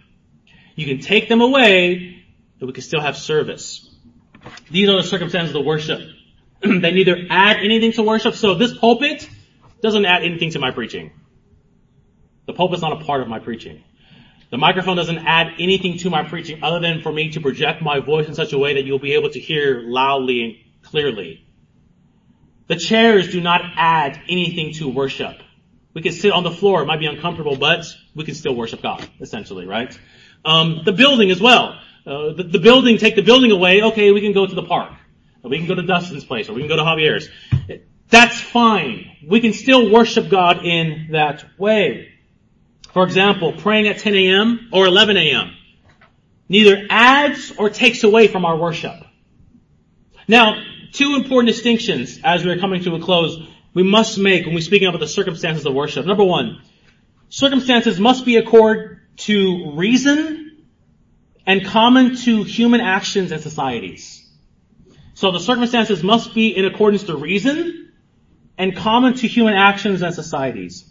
You 0.75 0.85
can 0.85 0.99
take 0.99 1.29
them 1.29 1.41
away, 1.41 2.25
and 2.59 2.67
we 2.67 2.73
can 2.73 2.83
still 2.83 3.01
have 3.01 3.17
service. 3.17 3.89
These 4.69 4.89
are 4.89 4.97
the 4.97 5.05
circumstances 5.05 5.55
of 5.55 5.63
the 5.63 5.69
worship. 5.69 6.01
they 6.61 6.91
neither 6.91 7.17
add 7.31 7.59
anything 7.59 7.93
to 7.93 8.03
worship, 8.03 8.35
so 8.35 8.57
this 8.57 8.77
pulpit 8.77 9.31
doesn't 9.81 10.05
add 10.05 10.25
anything 10.25 10.51
to 10.51 10.59
my 10.59 10.73
preaching. 10.73 11.13
The 12.49 12.53
pulpit's 12.53 12.83
not 12.83 13.01
a 13.01 13.05
part 13.05 13.21
of 13.21 13.29
my 13.29 13.39
preaching. 13.39 13.85
The 14.51 14.59
microphone 14.59 14.97
doesn't 14.97 15.19
add 15.19 15.53
anything 15.61 15.99
to 15.99 16.11
my 16.11 16.25
preaching 16.25 16.65
other 16.65 16.81
than 16.81 17.01
for 17.01 17.13
me 17.13 17.31
to 17.31 17.41
project 17.41 17.81
my 17.81 18.01
voice 18.01 18.27
in 18.27 18.35
such 18.35 18.53
a 18.53 18.59
way 18.59 18.75
that 18.75 18.87
you'll 18.87 18.99
be 18.99 19.15
able 19.15 19.31
to 19.31 19.39
hear 19.39 19.83
loudly 19.85 20.43
and 20.43 20.55
clearly. 20.83 21.47
The 22.69 22.77
chairs 22.77 23.31
do 23.33 23.41
not 23.41 23.63
add 23.77 24.21
anything 24.29 24.75
to 24.75 24.89
worship. 24.89 25.37
We 25.95 26.03
can 26.03 26.13
sit 26.13 26.33
on 26.33 26.43
the 26.43 26.51
floor. 26.51 26.83
It 26.83 26.87
might 26.87 27.01
be 27.01 27.07
uncomfortable, 27.07 27.57
but 27.57 27.85
we 28.15 28.25
can 28.25 28.35
still 28.35 28.55
worship 28.55 28.83
God, 28.83 29.07
essentially, 29.21 29.67
right? 29.67 29.99
Um, 30.45 30.83
the 30.85 30.93
building 30.93 31.31
as 31.31 31.41
well. 31.41 31.79
Uh, 32.07 32.33
the, 32.33 32.45
the, 32.45 32.59
building, 32.59 32.99
take 32.99 33.15
the 33.15 33.23
building 33.23 33.53
away. 33.53 33.83
Okay, 33.83 34.11
we 34.11 34.21
can 34.21 34.33
go 34.33 34.47
to 34.47 34.55
the 34.55 34.63
park. 34.63 34.93
We 35.43 35.59
can 35.59 35.67
go 35.67 35.75
to 35.75 35.83
Dustin's 35.83 36.25
place, 36.25 36.49
or 36.49 36.55
we 36.55 36.61
can 36.61 36.69
go 36.69 36.77
to 36.77 36.83
Javier's. 36.83 37.29
That's 38.09 38.41
fine. 38.41 39.17
We 39.27 39.41
can 39.41 39.53
still 39.53 39.91
worship 39.91 40.29
God 40.29 40.65
in 40.65 41.09
that 41.13 41.45
way. 41.59 42.09
For 42.93 43.05
example, 43.05 43.53
praying 43.53 43.89
at 43.89 43.99
10 43.99 44.15
a.m. 44.15 44.69
or 44.73 44.87
11 44.87 45.17
a.m. 45.17 45.57
neither 46.49 46.87
adds 46.91 47.53
or 47.57 47.71
takes 47.71 48.05
away 48.05 48.29
from 48.29 48.45
our 48.45 48.57
worship. 48.57 48.95
Now, 50.29 50.63
two 50.93 51.15
important 51.17 51.55
distinctions 51.55 52.21
as 52.23 52.45
we're 52.45 52.59
coming 52.59 52.83
to 52.85 52.95
a 52.95 53.01
close 53.01 53.39
we 53.75 53.83
must 53.83 54.19
make 54.19 54.45
when 54.45 54.55
we're 54.55 54.61
speaking 54.61 54.89
about 54.89 55.01
the 55.01 55.09
circumstances 55.09 55.65
of 55.65 55.73
worship. 55.75 56.05
Number 56.05 56.25
one, 56.25 56.61
circumstances 57.31 57.99
must 57.99 58.27
be 58.27 58.37
accord 58.37 59.01
to 59.17 59.73
reason 59.73 60.65
and 61.47 61.65
common 61.65 62.17
to 62.17 62.43
human 62.43 62.81
actions 62.81 63.33
and 63.33 63.41
societies. 63.41 64.29
So 65.15 65.33
the 65.33 65.41
circumstances 65.41 66.03
must 66.03 66.35
be 66.35 66.55
in 66.57 66.67
accordance 66.67 67.05
to 67.05 67.17
reason 67.17 67.93
and 68.59 68.77
common 68.77 69.15
to 69.15 69.27
human 69.27 69.55
actions 69.55 70.03
and 70.03 70.15
societies. 70.15 70.85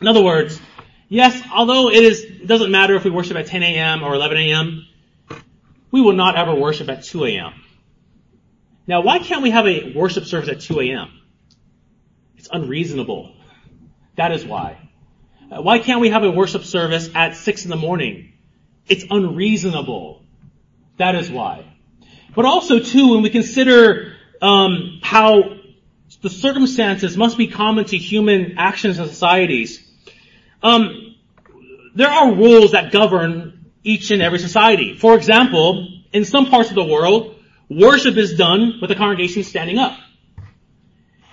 In 0.00 0.06
other 0.06 0.22
words, 0.22 0.60
Yes, 1.08 1.42
although 1.54 1.88
it 1.88 2.04
is, 2.04 2.22
it 2.22 2.46
doesn't 2.46 2.70
matter 2.70 2.94
if 2.94 3.04
we 3.04 3.10
worship 3.10 3.36
at 3.36 3.46
10 3.46 3.62
a.m. 3.62 4.02
or 4.02 4.14
11 4.14 4.36
a.m., 4.36 4.86
we 5.90 6.02
will 6.02 6.12
not 6.12 6.36
ever 6.36 6.54
worship 6.54 6.90
at 6.90 7.02
2 7.02 7.24
a.m. 7.24 7.54
Now, 8.88 9.02
why 9.02 9.18
can't 9.18 9.42
we 9.42 9.50
have 9.50 9.66
a 9.66 9.92
worship 9.94 10.24
service 10.24 10.48
at 10.48 10.60
2 10.60 10.80
a.m.? 10.80 11.20
It's 12.38 12.48
unreasonable. 12.50 13.34
That 14.16 14.32
is 14.32 14.46
why. 14.46 14.78
Uh, 15.52 15.60
why 15.60 15.78
can't 15.78 16.00
we 16.00 16.08
have 16.08 16.24
a 16.24 16.30
worship 16.30 16.64
service 16.64 17.10
at 17.14 17.36
6 17.36 17.64
in 17.64 17.70
the 17.70 17.76
morning? 17.76 18.32
It's 18.86 19.04
unreasonable. 19.10 20.22
That 20.96 21.16
is 21.16 21.30
why. 21.30 21.66
But 22.34 22.46
also, 22.46 22.80
too, 22.80 23.12
when 23.12 23.22
we 23.22 23.28
consider 23.28 24.14
um, 24.40 25.00
how 25.02 25.58
the 26.22 26.30
circumstances 26.30 27.14
must 27.14 27.36
be 27.36 27.48
common 27.48 27.84
to 27.86 27.98
human 27.98 28.56
actions 28.56 28.98
and 28.98 29.06
societies, 29.06 29.86
um, 30.62 31.14
there 31.94 32.08
are 32.08 32.32
rules 32.32 32.72
that 32.72 32.90
govern 32.90 33.66
each 33.84 34.10
and 34.10 34.22
every 34.22 34.38
society. 34.38 34.96
For 34.96 35.14
example, 35.14 35.88
in 36.10 36.24
some 36.24 36.46
parts 36.46 36.70
of 36.70 36.74
the 36.74 36.84
world, 36.84 37.37
worship 37.68 38.16
is 38.16 38.34
done 38.34 38.78
with 38.80 38.88
the 38.90 38.96
congregation 38.96 39.42
standing 39.42 39.78
up. 39.78 39.98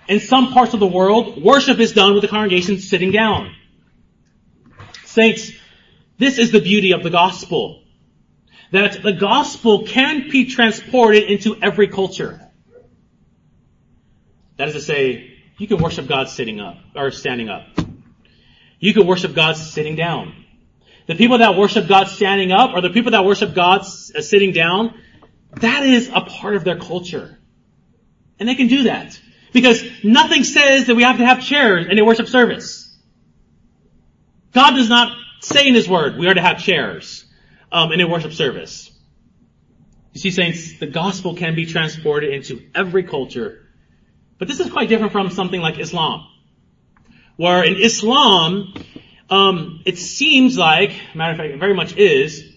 In 0.08 0.20
some 0.20 0.54
parts 0.54 0.74
of 0.74 0.80
the 0.80 0.88
world, 0.88 1.42
worship 1.42 1.80
is 1.80 1.94
done 1.94 2.14
with 2.14 2.22
the 2.22 2.28
congregation 2.28 2.80
sitting 2.80 3.12
down. 3.12 3.54
Saints, 5.04 5.52
this 6.18 6.38
is 6.38 6.52
the 6.52 6.62
beauty 6.62 6.92
of 6.94 7.04
the 7.04 7.10
gospel. 7.10 7.84
That 8.72 9.02
the 9.02 9.14
gospel 9.14 9.86
can 9.86 10.30
be 10.30 10.46
transported 10.46 11.24
into 11.24 11.56
every 11.62 11.88
culture. 11.88 12.42
That 14.58 14.70
is 14.70 14.74
to 14.76 14.82
say, 14.82 15.34
you 15.58 15.68
can 15.68 15.82
worship 15.82 16.08
God 16.08 16.30
sitting 16.30 16.60
up, 16.60 16.78
or 16.96 17.12
standing 17.12 17.50
up. 17.50 17.68
You 18.80 18.94
can 18.94 19.08
worship 19.08 19.34
God 19.34 19.58
sitting 19.58 19.96
down. 19.96 20.46
The 21.08 21.16
people 21.16 21.38
that 21.38 21.56
worship 21.56 21.88
God 21.88 22.08
standing 22.08 22.52
up 22.52 22.72
or 22.74 22.82
the 22.82 22.90
people 22.90 23.12
that 23.12 23.24
worship 23.24 23.54
God 23.54 23.82
uh, 23.82 24.22
sitting 24.22 24.52
down, 24.52 24.96
that 25.62 25.84
is 25.84 26.10
a 26.14 26.22
part 26.22 26.56
of 26.56 26.64
their 26.64 26.78
culture. 26.78 27.38
And 28.40 28.48
they 28.50 28.56
can 28.56 28.68
do 28.68 28.84
that. 28.84 29.20
Because 29.54 29.82
nothing 30.04 30.44
says 30.44 30.88
that 30.88 30.96
we 30.96 31.04
have 31.04 31.18
to 31.18 31.26
have 31.26 31.42
chairs 31.42 31.88
in 31.90 31.98
a 31.98 32.04
worship 32.04 32.28
service. 32.28 32.82
God 34.54 34.72
does 34.72 34.90
not 34.90 35.16
say 35.42 35.68
in 35.68 35.74
His 35.74 35.88
Word 35.88 36.18
we 36.18 36.28
are 36.28 36.34
to 36.34 36.42
have 36.42 36.60
chairs 36.60 37.26
um, 37.72 37.92
in 37.92 38.02
a 38.02 38.08
worship 38.08 38.34
service. 38.34 38.92
You 40.14 40.20
see, 40.20 40.32
saints, 40.32 40.80
the 40.80 40.88
gospel 40.88 41.36
can 41.36 41.56
be 41.56 41.66
transported 41.66 42.34
into 42.34 42.62
every 42.74 43.04
culture. 43.04 43.68
But 44.38 44.48
this 44.48 44.60
is 44.60 44.72
quite 44.72 44.90
different 44.90 45.12
from 45.12 45.30
something 45.30 45.62
like 45.62 45.80
Islam 45.80 46.28
where 47.38 47.64
in 47.64 47.76
Islam, 47.76 48.74
um, 49.30 49.82
it 49.86 49.98
seems 49.98 50.58
like, 50.58 50.92
matter 51.14 51.32
of 51.32 51.38
fact, 51.38 51.52
it 51.52 51.60
very 51.60 51.74
much 51.74 51.96
is, 51.98 52.55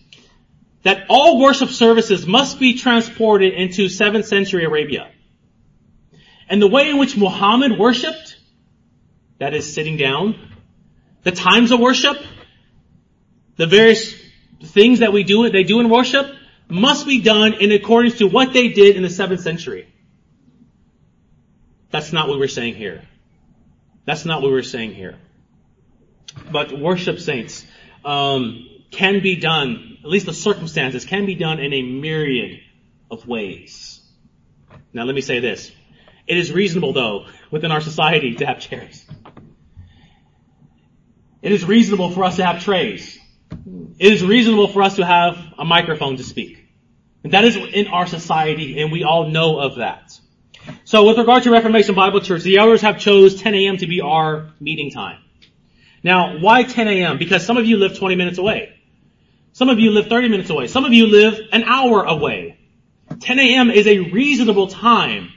that 0.82 1.06
all 1.08 1.40
worship 1.40 1.70
services 1.70 2.26
must 2.26 2.58
be 2.58 2.74
transported 2.74 3.52
into 3.52 3.86
7th 3.86 4.24
century 4.24 4.64
Arabia. 4.64 5.10
And 6.48 6.62
the 6.62 6.68
way 6.68 6.88
in 6.88 6.98
which 6.98 7.16
Muhammad 7.16 7.78
worshipped, 7.78 8.36
that 9.38 9.54
is 9.54 9.72
sitting 9.72 9.96
down, 9.96 10.36
the 11.22 11.32
times 11.32 11.72
of 11.72 11.80
worship, 11.80 12.16
the 13.56 13.66
various 13.66 14.14
things 14.64 15.00
that 15.00 15.12
we 15.12 15.24
do, 15.24 15.48
they 15.50 15.64
do 15.64 15.80
in 15.80 15.88
worship, 15.90 16.26
must 16.68 17.06
be 17.06 17.20
done 17.20 17.54
in 17.54 17.72
accordance 17.72 18.18
to 18.18 18.26
what 18.26 18.52
they 18.52 18.68
did 18.68 18.96
in 18.96 19.02
the 19.02 19.08
7th 19.08 19.40
century. 19.40 19.92
That's 21.90 22.12
not 22.12 22.28
what 22.28 22.38
we're 22.38 22.48
saying 22.48 22.74
here. 22.74 23.02
That's 24.04 24.24
not 24.24 24.42
what 24.42 24.50
we're 24.50 24.62
saying 24.62 24.94
here. 24.94 25.16
But 26.50 26.78
worship 26.78 27.18
saints 27.18 27.66
um, 28.04 28.68
can 28.90 29.20
be 29.20 29.36
done, 29.36 29.98
at 30.02 30.08
least 30.08 30.26
the 30.26 30.32
circumstances 30.32 31.04
can 31.04 31.26
be 31.26 31.34
done 31.34 31.60
in 31.60 31.72
a 31.72 31.82
myriad 31.82 32.60
of 33.10 33.26
ways. 33.26 34.00
Now 34.92 35.04
let 35.04 35.14
me 35.14 35.20
say 35.20 35.40
this. 35.40 35.70
It 36.26 36.36
is 36.36 36.52
reasonable 36.52 36.92
though, 36.92 37.26
within 37.50 37.72
our 37.72 37.80
society 37.80 38.34
to 38.36 38.46
have 38.46 38.60
chairs. 38.60 39.04
It 41.40 41.52
is 41.52 41.64
reasonable 41.64 42.10
for 42.10 42.24
us 42.24 42.36
to 42.36 42.44
have 42.44 42.62
trays. 42.62 43.18
It 43.98 44.12
is 44.12 44.24
reasonable 44.24 44.68
for 44.68 44.82
us 44.82 44.96
to 44.96 45.06
have 45.06 45.38
a 45.58 45.64
microphone 45.64 46.16
to 46.16 46.24
speak. 46.24 46.64
And 47.24 47.32
that 47.32 47.44
is 47.44 47.56
in 47.56 47.88
our 47.88 48.06
society 48.06 48.80
and 48.80 48.92
we 48.92 49.04
all 49.04 49.28
know 49.28 49.58
of 49.58 49.76
that. 49.76 50.18
So 50.84 51.06
with 51.06 51.18
regard 51.18 51.44
to 51.44 51.50
Reformation 51.50 51.94
Bible 51.94 52.20
Church, 52.20 52.42
the 52.42 52.58
elders 52.58 52.82
have 52.82 52.98
chose 52.98 53.40
10 53.40 53.54
a.m. 53.54 53.76
to 53.78 53.86
be 53.86 54.00
our 54.00 54.52
meeting 54.60 54.90
time. 54.90 55.20
Now, 56.02 56.38
why 56.38 56.62
10 56.62 56.88
a.m.? 56.88 57.18
Because 57.18 57.44
some 57.44 57.56
of 57.56 57.66
you 57.66 57.76
live 57.76 57.98
20 57.98 58.16
minutes 58.16 58.38
away. 58.38 58.77
Some 59.58 59.70
of 59.70 59.80
you 59.80 59.90
live 59.90 60.06
30 60.06 60.28
minutes 60.28 60.50
away. 60.50 60.68
Some 60.68 60.84
of 60.84 60.92
you 60.92 61.08
live 61.08 61.48
an 61.50 61.64
hour 61.64 62.04
away. 62.04 62.60
10 63.18 63.40
a.m. 63.40 63.72
is 63.72 63.88
a 63.88 63.98
reasonable 63.98 64.68
time 64.68 65.30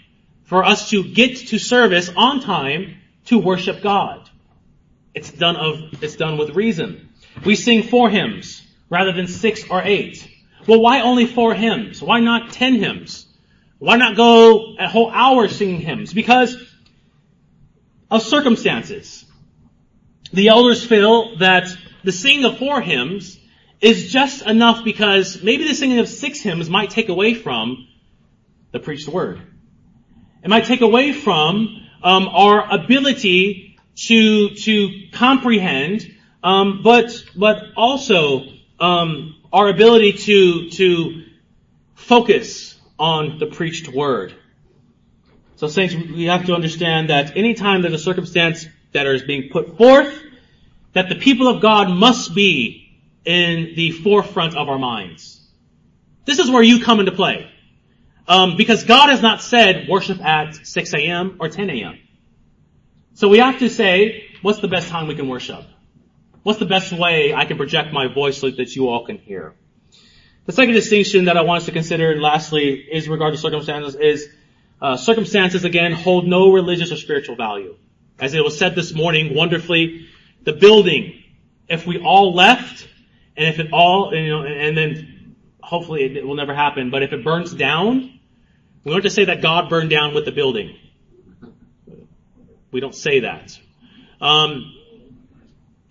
for 0.43 0.63
us 0.63 0.91
to 0.91 1.03
get 1.03 1.47
to 1.47 1.57
service 1.57 2.07
on 2.15 2.39
time 2.39 2.97
to 3.25 3.39
worship 3.39 3.81
God. 3.81 4.29
It's 5.15 5.31
done 5.31 5.55
of, 5.55 6.03
it's 6.03 6.17
done 6.17 6.37
with 6.37 6.51
reason. 6.51 7.09
We 7.43 7.55
sing 7.55 7.81
four 7.81 8.11
hymns 8.11 8.63
rather 8.91 9.11
than 9.11 9.25
six 9.25 9.67
or 9.67 9.81
eight. 9.81 10.29
Well, 10.67 10.81
why 10.81 11.01
only 11.01 11.25
four 11.25 11.55
hymns? 11.55 11.99
Why 11.99 12.19
not 12.19 12.51
ten 12.51 12.75
hymns? 12.75 13.25
Why 13.79 13.95
not 13.95 14.15
go 14.15 14.75
a 14.77 14.87
whole 14.87 15.09
hour 15.09 15.47
singing 15.47 15.81
hymns? 15.81 16.13
Because 16.13 16.55
of 18.11 18.21
circumstances. 18.21 19.25
The 20.31 20.49
elders 20.49 20.85
feel 20.85 21.37
that 21.37 21.75
the 22.03 22.11
singing 22.11 22.45
of 22.45 22.59
four 22.59 22.81
hymns 22.81 23.39
is 23.81 24.11
just 24.11 24.45
enough 24.45 24.83
because 24.83 25.41
maybe 25.41 25.67
the 25.67 25.73
singing 25.73 25.99
of 25.99 26.07
six 26.07 26.39
hymns 26.39 26.69
might 26.69 26.91
take 26.91 27.09
away 27.09 27.33
from 27.33 27.87
the 28.71 28.79
preached 28.79 29.07
word. 29.07 29.41
It 30.43 30.49
might 30.49 30.65
take 30.65 30.81
away 30.81 31.13
from 31.13 31.87
um, 32.03 32.27
our 32.29 32.73
ability 32.73 33.79
to 34.07 34.49
to 34.55 34.89
comprehend, 35.11 36.15
um, 36.43 36.81
but 36.83 37.23
but 37.35 37.57
also 37.75 38.45
um, 38.79 39.35
our 39.51 39.69
ability 39.69 40.13
to 40.13 40.69
to 40.71 41.23
focus 41.95 42.79
on 42.97 43.39
the 43.39 43.47
preached 43.47 43.87
word. 43.87 44.33
So 45.55 45.67
saints, 45.67 45.93
we 45.93 46.25
have 46.25 46.45
to 46.47 46.55
understand 46.55 47.09
that 47.09 47.37
anytime 47.37 47.83
there's 47.83 47.93
a 47.93 47.99
circumstance 47.99 48.65
that 48.93 49.05
is 49.05 49.21
being 49.21 49.49
put 49.51 49.77
forth, 49.77 50.11
that 50.93 51.07
the 51.09 51.15
people 51.15 51.47
of 51.47 51.61
God 51.61 51.89
must 51.89 52.33
be 52.33 52.80
in 53.25 53.73
the 53.75 53.91
forefront 53.91 54.55
of 54.55 54.69
our 54.69 54.79
minds. 54.79 55.39
This 56.25 56.39
is 56.39 56.49
where 56.49 56.63
you 56.63 56.83
come 56.83 56.99
into 56.99 57.11
play. 57.11 57.49
Um, 58.27 58.55
because 58.55 58.83
God 58.83 59.09
has 59.09 59.21
not 59.21 59.41
said 59.41 59.87
worship 59.89 60.23
at 60.23 60.55
6 60.65 60.93
a.m. 60.93 61.37
or 61.39 61.49
10 61.49 61.69
a.m. 61.69 61.99
So 63.15 63.27
we 63.27 63.39
have 63.39 63.59
to 63.59 63.69
say, 63.69 64.25
what's 64.41 64.59
the 64.59 64.67
best 64.67 64.89
time 64.89 65.07
we 65.07 65.15
can 65.15 65.27
worship? 65.27 65.65
What's 66.43 66.59
the 66.59 66.65
best 66.65 66.91
way 66.91 67.33
I 67.33 67.45
can 67.45 67.57
project 67.57 67.93
my 67.93 68.07
voice 68.07 68.37
so 68.37 68.49
that 68.49 68.75
you 68.75 68.87
all 68.87 69.05
can 69.05 69.17
hear? 69.17 69.55
The 70.45 70.53
second 70.53 70.73
distinction 70.73 71.25
that 71.25 71.37
I 71.37 71.41
want 71.41 71.61
us 71.61 71.65
to 71.65 71.71
consider, 71.71 72.19
lastly, 72.19 72.73
is 72.73 73.07
regard 73.07 73.33
to 73.33 73.39
circumstances, 73.39 73.95
is 73.95 74.29
uh, 74.81 74.97
circumstances 74.97 75.65
again 75.65 75.91
hold 75.91 76.27
no 76.27 76.51
religious 76.51 76.91
or 76.91 76.95
spiritual 76.95 77.35
value. 77.35 77.75
As 78.19 78.33
it 78.33 78.43
was 78.43 78.57
said 78.57 78.73
this 78.75 78.93
morning 78.93 79.35
wonderfully, 79.35 80.07
the 80.43 80.53
building, 80.53 81.23
if 81.67 81.85
we 81.85 81.99
all 81.99 82.33
left, 82.33 82.87
and 83.41 83.49
if 83.49 83.59
it 83.59 83.73
all, 83.73 84.13
you 84.13 84.29
know, 84.29 84.43
and 84.43 84.77
then 84.77 85.35
hopefully 85.63 86.03
it 86.15 86.27
will 86.27 86.35
never 86.35 86.53
happen, 86.53 86.91
but 86.91 87.01
if 87.01 87.11
it 87.11 87.23
burns 87.23 87.51
down, 87.51 88.19
we 88.83 88.91
don't 88.91 89.01
just 89.01 89.15
say 89.15 89.25
that 89.25 89.41
God 89.41 89.67
burned 89.67 89.89
down 89.89 90.13
with 90.13 90.25
the 90.25 90.31
building. 90.31 90.77
We 92.71 92.79
don't 92.81 92.93
say 92.93 93.21
that. 93.21 93.57
Um, 94.21 94.75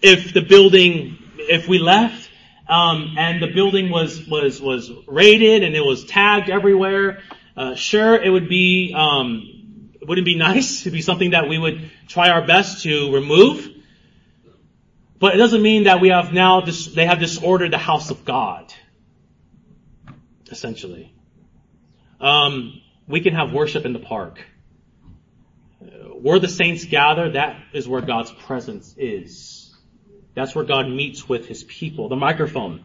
if 0.01 0.33
the 0.33 0.43
building, 0.43 1.19
if 1.39 1.67
we 1.67 1.81
left, 1.81 2.31
um, 2.69 3.17
and 3.19 3.43
the 3.43 3.49
building 3.49 3.91
was 3.91 4.29
was 4.29 4.63
was 4.63 4.89
raided 5.09 5.65
and 5.65 5.75
it 5.75 5.85
was 5.85 6.05
tagged 6.05 6.51
everywhere, 6.51 7.19
uh, 7.57 7.75
sure, 7.75 8.15
it 8.15 8.31
would 8.31 8.49
be 8.49 8.95
um, 8.97 9.91
would 10.03 10.19
it 10.19 10.25
be 10.25 10.37
nice 10.51 10.85
to 10.85 10.93
be 10.93 11.03
something 11.03 11.31
that 11.31 11.49
we 11.49 11.59
would 11.59 11.91
try 12.07 12.31
our 12.31 12.47
best 12.47 12.85
to 12.85 13.13
remove. 13.13 13.80
But 15.21 15.35
it 15.35 15.39
doesn't 15.39 15.63
mean 15.63 15.85
that 15.85 16.01
we 16.01 16.09
have 16.09 16.33
now 16.33 16.63
this, 16.63 16.87
they 16.87 17.05
have 17.05 17.21
disordered 17.21 17.73
the 17.73 17.79
house 17.79 18.11
of 18.11 18.25
God. 18.25 18.73
Essentially. 20.51 21.15
Um, 22.21 22.81
we 23.07 23.21
can 23.21 23.35
have 23.35 23.53
worship 23.53 23.85
in 23.85 23.93
the 23.93 23.99
park. 23.99 24.43
Where 25.79 26.39
the 26.39 26.49
saints 26.49 26.87
gather, 26.87 27.33
that 27.33 27.63
is 27.73 27.87
where 27.87 28.01
God's 28.01 28.33
presence 28.33 28.95
is. 28.97 29.75
That's 30.35 30.55
where 30.55 30.65
God 30.65 30.89
meets 30.89 31.29
with 31.29 31.47
His 31.47 31.65
people. 31.65 32.09
The 32.09 32.17
microphone. 32.17 32.85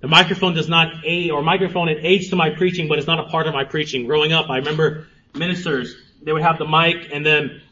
The 0.00 0.08
microphone 0.08 0.54
does 0.54 0.68
not 0.68 1.04
aid, 1.04 1.30
or 1.30 1.42
microphone, 1.42 1.88
it 1.88 1.98
aids 2.02 2.30
to 2.30 2.36
my 2.36 2.50
preaching, 2.50 2.88
but 2.88 2.98
it's 2.98 3.06
not 3.06 3.20
a 3.20 3.30
part 3.30 3.46
of 3.46 3.54
my 3.54 3.64
preaching. 3.64 4.06
Growing 4.06 4.32
up, 4.32 4.50
I 4.50 4.58
remember 4.58 5.06
ministers, 5.34 5.96
they 6.22 6.32
would 6.32 6.42
have 6.42 6.58
the 6.58 6.66
mic 6.66 7.10
and 7.12 7.24
then 7.24 7.62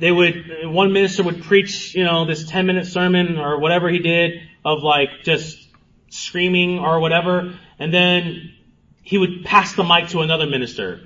they 0.00 0.10
would, 0.10 0.64
one 0.64 0.92
minister 0.92 1.22
would 1.22 1.42
preach, 1.42 1.94
you 1.94 2.04
know, 2.04 2.24
this 2.24 2.48
10 2.48 2.66
minute 2.66 2.86
sermon 2.86 3.38
or 3.38 3.58
whatever 3.60 3.88
he 3.88 3.98
did 3.98 4.40
of 4.64 4.82
like 4.82 5.22
just 5.22 5.68
screaming 6.08 6.78
or 6.78 7.00
whatever. 7.00 7.54
And 7.78 7.92
then 7.92 8.54
he 9.02 9.18
would 9.18 9.44
pass 9.44 9.74
the 9.74 9.84
mic 9.84 10.08
to 10.08 10.20
another 10.20 10.46
minister 10.46 11.02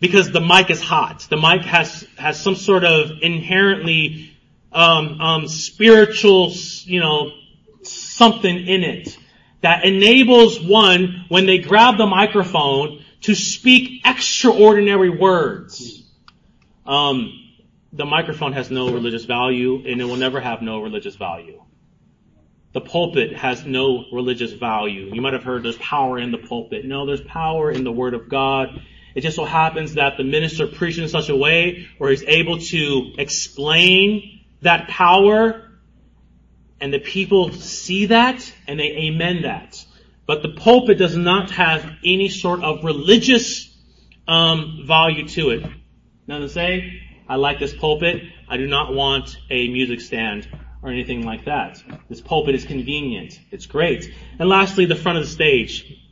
because 0.00 0.30
the 0.30 0.40
mic 0.40 0.70
is 0.70 0.80
hot. 0.80 1.26
The 1.30 1.38
mic 1.38 1.62
has, 1.62 2.06
has 2.18 2.40
some 2.40 2.56
sort 2.56 2.84
of 2.84 3.10
inherently, 3.22 4.36
um, 4.70 5.20
um, 5.20 5.48
spiritual, 5.48 6.52
you 6.84 7.00
know, 7.00 7.32
something 7.82 8.66
in 8.66 8.82
it 8.84 9.16
that 9.62 9.84
enables 9.84 10.60
one, 10.60 11.24
when 11.28 11.46
they 11.46 11.58
grab 11.58 11.96
the 11.96 12.06
microphone, 12.06 13.02
to 13.22 13.34
speak 13.34 14.02
extraordinary 14.04 15.10
words. 15.10 16.04
Um, 16.84 17.45
the 17.96 18.04
microphone 18.04 18.52
has 18.52 18.70
no 18.70 18.92
religious 18.92 19.24
value 19.24 19.82
and 19.86 20.00
it 20.00 20.04
will 20.04 20.16
never 20.16 20.40
have 20.40 20.60
no 20.62 20.80
religious 20.80 21.16
value. 21.16 21.62
The 22.72 22.82
pulpit 22.82 23.34
has 23.34 23.64
no 23.64 24.04
religious 24.12 24.52
value. 24.52 25.10
You 25.14 25.22
might 25.22 25.32
have 25.32 25.44
heard 25.44 25.62
there's 25.62 25.78
power 25.78 26.18
in 26.18 26.30
the 26.30 26.38
pulpit. 26.38 26.84
No, 26.84 27.06
there's 27.06 27.22
power 27.22 27.70
in 27.70 27.84
the 27.84 27.92
Word 27.92 28.12
of 28.12 28.28
God. 28.28 28.82
It 29.14 29.22
just 29.22 29.36
so 29.36 29.46
happens 29.46 29.94
that 29.94 30.18
the 30.18 30.24
minister 30.24 30.66
preaches 30.66 30.98
in 30.98 31.08
such 31.08 31.30
a 31.30 31.36
way 31.36 31.88
where 31.96 32.10
he's 32.10 32.24
able 32.24 32.58
to 32.58 33.12
explain 33.16 34.44
that 34.60 34.88
power 34.88 35.72
and 36.78 36.92
the 36.92 36.98
people 36.98 37.50
see 37.52 38.06
that 38.06 38.52
and 38.68 38.78
they 38.78 38.90
amen 39.08 39.42
that. 39.42 39.82
But 40.26 40.42
the 40.42 40.50
pulpit 40.50 40.98
does 40.98 41.16
not 41.16 41.52
have 41.52 41.82
any 42.04 42.28
sort 42.28 42.62
of 42.62 42.84
religious 42.84 43.74
um, 44.28 44.82
value 44.86 45.26
to 45.28 45.50
it. 45.50 45.66
Now 46.26 46.40
to 46.40 46.48
say, 46.50 47.00
I 47.28 47.36
like 47.36 47.58
this 47.58 47.74
pulpit. 47.74 48.22
I 48.48 48.56
do 48.56 48.66
not 48.66 48.94
want 48.94 49.36
a 49.50 49.68
music 49.68 50.00
stand 50.00 50.48
or 50.82 50.90
anything 50.90 51.24
like 51.24 51.46
that. 51.46 51.82
This 52.08 52.20
pulpit 52.20 52.54
is 52.54 52.64
convenient. 52.64 53.40
It's 53.50 53.66
great. 53.66 54.12
And 54.38 54.48
lastly, 54.48 54.86
the 54.86 54.94
front 54.94 55.18
of 55.18 55.24
the 55.24 55.30
stage. 55.30 56.02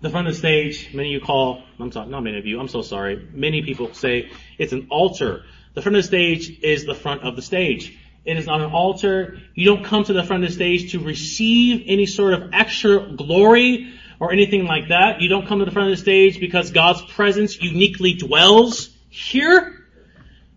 The 0.00 0.10
front 0.10 0.28
of 0.28 0.34
the 0.34 0.38
stage, 0.38 0.92
many 0.94 1.14
of 1.14 1.20
you 1.20 1.26
call, 1.26 1.62
I'm 1.78 1.92
sorry, 1.92 2.08
not 2.08 2.22
many 2.22 2.38
of 2.38 2.46
you, 2.46 2.58
I'm 2.60 2.68
so 2.68 2.82
sorry. 2.82 3.28
Many 3.32 3.62
people 3.62 3.94
say 3.94 4.30
it's 4.58 4.72
an 4.72 4.88
altar. 4.90 5.44
The 5.74 5.82
front 5.82 5.96
of 5.96 6.02
the 6.02 6.08
stage 6.08 6.58
is 6.62 6.84
the 6.84 6.94
front 6.94 7.22
of 7.22 7.36
the 7.36 7.42
stage. 7.42 7.96
It 8.24 8.36
is 8.36 8.46
not 8.46 8.60
an 8.60 8.70
altar. 8.70 9.38
You 9.54 9.64
don't 9.64 9.84
come 9.84 10.04
to 10.04 10.12
the 10.12 10.24
front 10.24 10.44
of 10.44 10.50
the 10.50 10.54
stage 10.54 10.92
to 10.92 11.00
receive 11.00 11.84
any 11.86 12.06
sort 12.06 12.34
of 12.34 12.50
extra 12.52 13.12
glory 13.14 13.92
or 14.20 14.32
anything 14.32 14.64
like 14.64 14.88
that. 14.88 15.20
You 15.20 15.28
don't 15.28 15.46
come 15.46 15.60
to 15.60 15.64
the 15.64 15.70
front 15.70 15.90
of 15.90 15.96
the 15.96 16.02
stage 16.02 16.40
because 16.40 16.70
God's 16.72 17.02
presence 17.02 17.60
uniquely 17.60 18.14
dwells 18.14 18.90
here. 19.08 19.77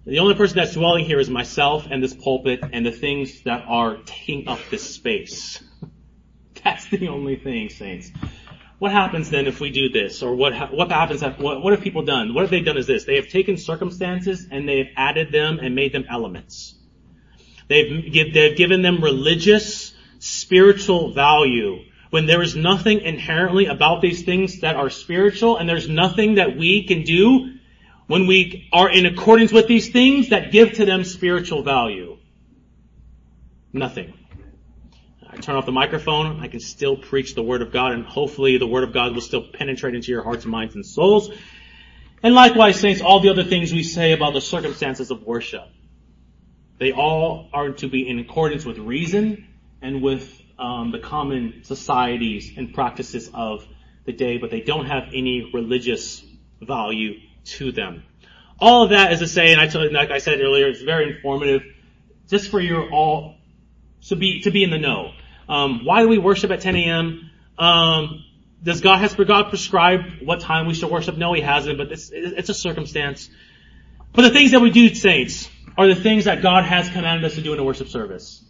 The 0.04 0.18
only 0.18 0.34
person 0.34 0.58
that's 0.58 0.74
dwelling 0.74 1.06
here 1.06 1.20
is 1.20 1.30
myself 1.30 1.88
and 1.90 2.02
this 2.02 2.16
pulpit 2.16 2.62
and 2.74 2.84
the 2.84 2.92
things 2.92 3.44
that 3.44 3.66
are 3.68 3.98
taking 4.06 4.48
up 4.48 4.60
this 4.72 4.96
space. 4.96 5.64
That's 6.64 6.88
the 6.90 7.08
only 7.08 7.36
thing, 7.36 7.70
saints. 7.70 8.12
What 8.80 8.92
happens 8.92 9.30
then 9.30 9.46
if 9.46 9.60
we 9.60 9.70
do 9.70 9.90
this? 9.90 10.24
Or 10.24 10.36
what, 10.36 10.74
what 10.74 10.92
happens, 10.92 11.22
if, 11.22 11.38
what, 11.38 11.62
what 11.62 11.74
have 11.74 11.82
people 11.82 12.04
done? 12.04 12.34
What 12.34 12.42
have 12.42 12.50
they 12.50 12.62
done 12.62 12.78
is 12.78 12.88
this. 12.88 13.06
They 13.06 13.18
have 13.18 13.28
taken 13.28 13.58
circumstances 13.58 14.48
and 14.50 14.68
they've 14.68 14.90
added 14.98 15.32
them 15.32 15.60
and 15.60 15.76
made 15.76 15.94
them 15.94 16.06
elements. 16.10 16.74
They've, 17.68 18.12
give, 18.12 18.34
they've 18.34 18.58
given 18.58 18.82
them 18.82 19.04
religious, 19.04 19.94
spiritual 20.18 21.14
value 21.14 21.86
when 22.10 22.26
there 22.26 22.42
is 22.42 22.56
nothing 22.56 23.02
inherently 23.02 23.68
about 23.68 24.02
these 24.02 24.24
things 24.24 24.62
that 24.62 24.76
are 24.76 24.90
spiritual 24.90 25.58
and 25.58 25.70
there's 25.70 25.88
nothing 25.88 26.36
that 26.36 26.58
we 26.58 26.88
can 26.88 27.04
do 27.04 27.51
when 28.12 28.28
we 28.28 28.68
are 28.74 28.92
in 28.92 29.06
accordance 29.06 29.54
with 29.54 29.68
these 29.68 29.90
things 29.90 30.32
that 30.32 30.52
give 30.52 30.74
to 30.74 30.84
them 30.84 31.06
spiritual 31.06 31.64
value? 31.64 32.18
Nothing. 33.72 34.14
I 35.26 35.38
turn 35.38 35.56
off 35.56 35.66
the 35.66 35.72
microphone, 35.72 36.42
I 36.42 36.50
can 36.50 36.60
still 36.60 36.98
preach 36.98 37.36
the 37.36 37.42
Word 37.42 37.62
of 37.62 37.72
God, 37.72 37.94
and 37.94 38.06
hopefully 38.06 38.58
the 38.58 38.68
Word 38.68 38.84
of 38.84 38.92
God 38.94 39.14
will 39.14 39.22
still 39.22 39.48
penetrate 39.54 39.96
into 39.96 40.12
your 40.12 40.24
hearts, 40.24 40.46
minds, 40.46 40.76
and 40.76 40.86
souls. 40.86 41.32
And 42.22 42.36
likewise, 42.36 42.82
saints, 42.82 43.00
all 43.00 43.22
the 43.22 43.30
other 43.30 43.46
things 43.46 43.72
we 43.72 43.82
say 43.82 44.12
about 44.12 44.34
the 44.34 44.42
circumstances 44.42 45.10
of 45.10 45.24
worship, 45.24 45.70
they 46.80 46.92
all 46.92 47.50
are 47.54 47.70
to 47.70 47.88
be 47.88 48.10
in 48.10 48.20
accordance 48.20 48.66
with 48.66 48.78
reason 48.78 49.48
and 49.82 50.02
with 50.02 50.30
um, 50.60 50.92
the 50.92 51.00
common 51.00 51.64
societies 51.64 52.52
and 52.58 52.74
practices 52.74 53.32
of 53.34 53.66
the 54.06 54.12
day, 54.12 54.38
but 54.38 54.52
they 54.52 54.60
don't 54.60 54.88
have 54.88 55.14
any 55.14 55.50
religious 55.54 56.22
value 56.60 57.14
to 57.46 57.72
them. 57.72 58.04
All 58.60 58.84
of 58.84 58.92
that 58.92 59.12
is 59.12 59.20
to 59.20 59.28
say, 59.28 59.52
and 59.52 59.60
I 59.60 59.68
told, 59.68 59.92
like 59.92 60.12
I 60.12 60.20
said 60.20 60.40
earlier, 60.40 60.68
it's 60.68 60.82
very 60.82 61.16
informative, 61.16 61.64
just 62.30 62.50
for 62.50 62.60
your 62.60 62.90
all 62.92 63.36
to 64.08 64.16
be 64.16 64.42
to 64.42 64.52
be 64.52 64.64
in 64.64 64.70
the 64.70 64.78
know. 64.78 65.12
Um, 65.50 65.84
why 65.84 66.02
do 66.02 66.08
we 66.08 66.18
worship 66.18 66.52
at 66.52 66.62
10 66.62 66.76
a.m.? 66.76 67.32
Um, 67.58 68.24
does 68.64 68.82
God 68.82 69.00
has 69.00 69.16
God 69.16 69.50
prescribed 69.50 70.26
what 70.26 70.40
time 70.40 70.68
we 70.68 70.74
should 70.74 70.92
worship? 70.92 71.18
No, 71.18 71.34
He 71.34 71.42
hasn't, 71.42 71.78
but 71.78 71.92
it's, 71.92 72.12
it's 72.14 72.50
a 72.50 72.54
circumstance. 72.54 73.30
But 74.14 74.24
the 74.24 74.30
things 74.30 74.52
that 74.52 74.62
we 74.62 74.70
do, 74.70 74.94
saints, 74.94 75.50
are 75.78 75.88
the 75.88 75.96
things 75.96 76.26
that 76.26 76.42
God 76.42 76.64
has 76.64 76.90
commanded 76.90 77.26
us 77.26 77.36
to 77.36 77.42
do 77.42 77.54
in 77.54 77.60
a 77.60 77.64
worship 77.64 77.88
service. 77.88 78.44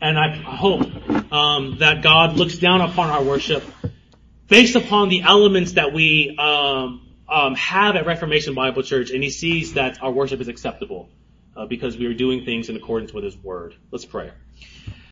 And 0.00 0.18
I 0.18 0.34
hope 0.36 0.82
um, 1.32 1.78
that 1.78 2.02
God 2.02 2.36
looks 2.36 2.58
down 2.58 2.80
upon 2.80 3.10
our 3.10 3.22
worship 3.22 3.62
based 4.48 4.74
upon 4.74 5.08
the 5.08 5.22
elements 5.22 5.72
that 5.72 5.92
we 5.92 6.36
um, 6.38 7.06
um, 7.32 7.54
have 7.54 7.96
at 7.96 8.04
Reformation 8.04 8.54
Bible 8.54 8.82
Church, 8.82 9.10
and 9.10 9.22
he 9.22 9.30
sees 9.30 9.72
that 9.74 10.02
our 10.02 10.12
worship 10.12 10.40
is 10.40 10.48
acceptable 10.48 11.08
uh, 11.56 11.64
because 11.64 11.96
we 11.96 12.04
are 12.06 12.14
doing 12.14 12.44
things 12.44 12.68
in 12.68 12.76
accordance 12.76 13.12
with 13.12 13.24
his 13.24 13.36
word. 13.36 13.74
Let's 13.90 14.04
pray. 14.04 14.30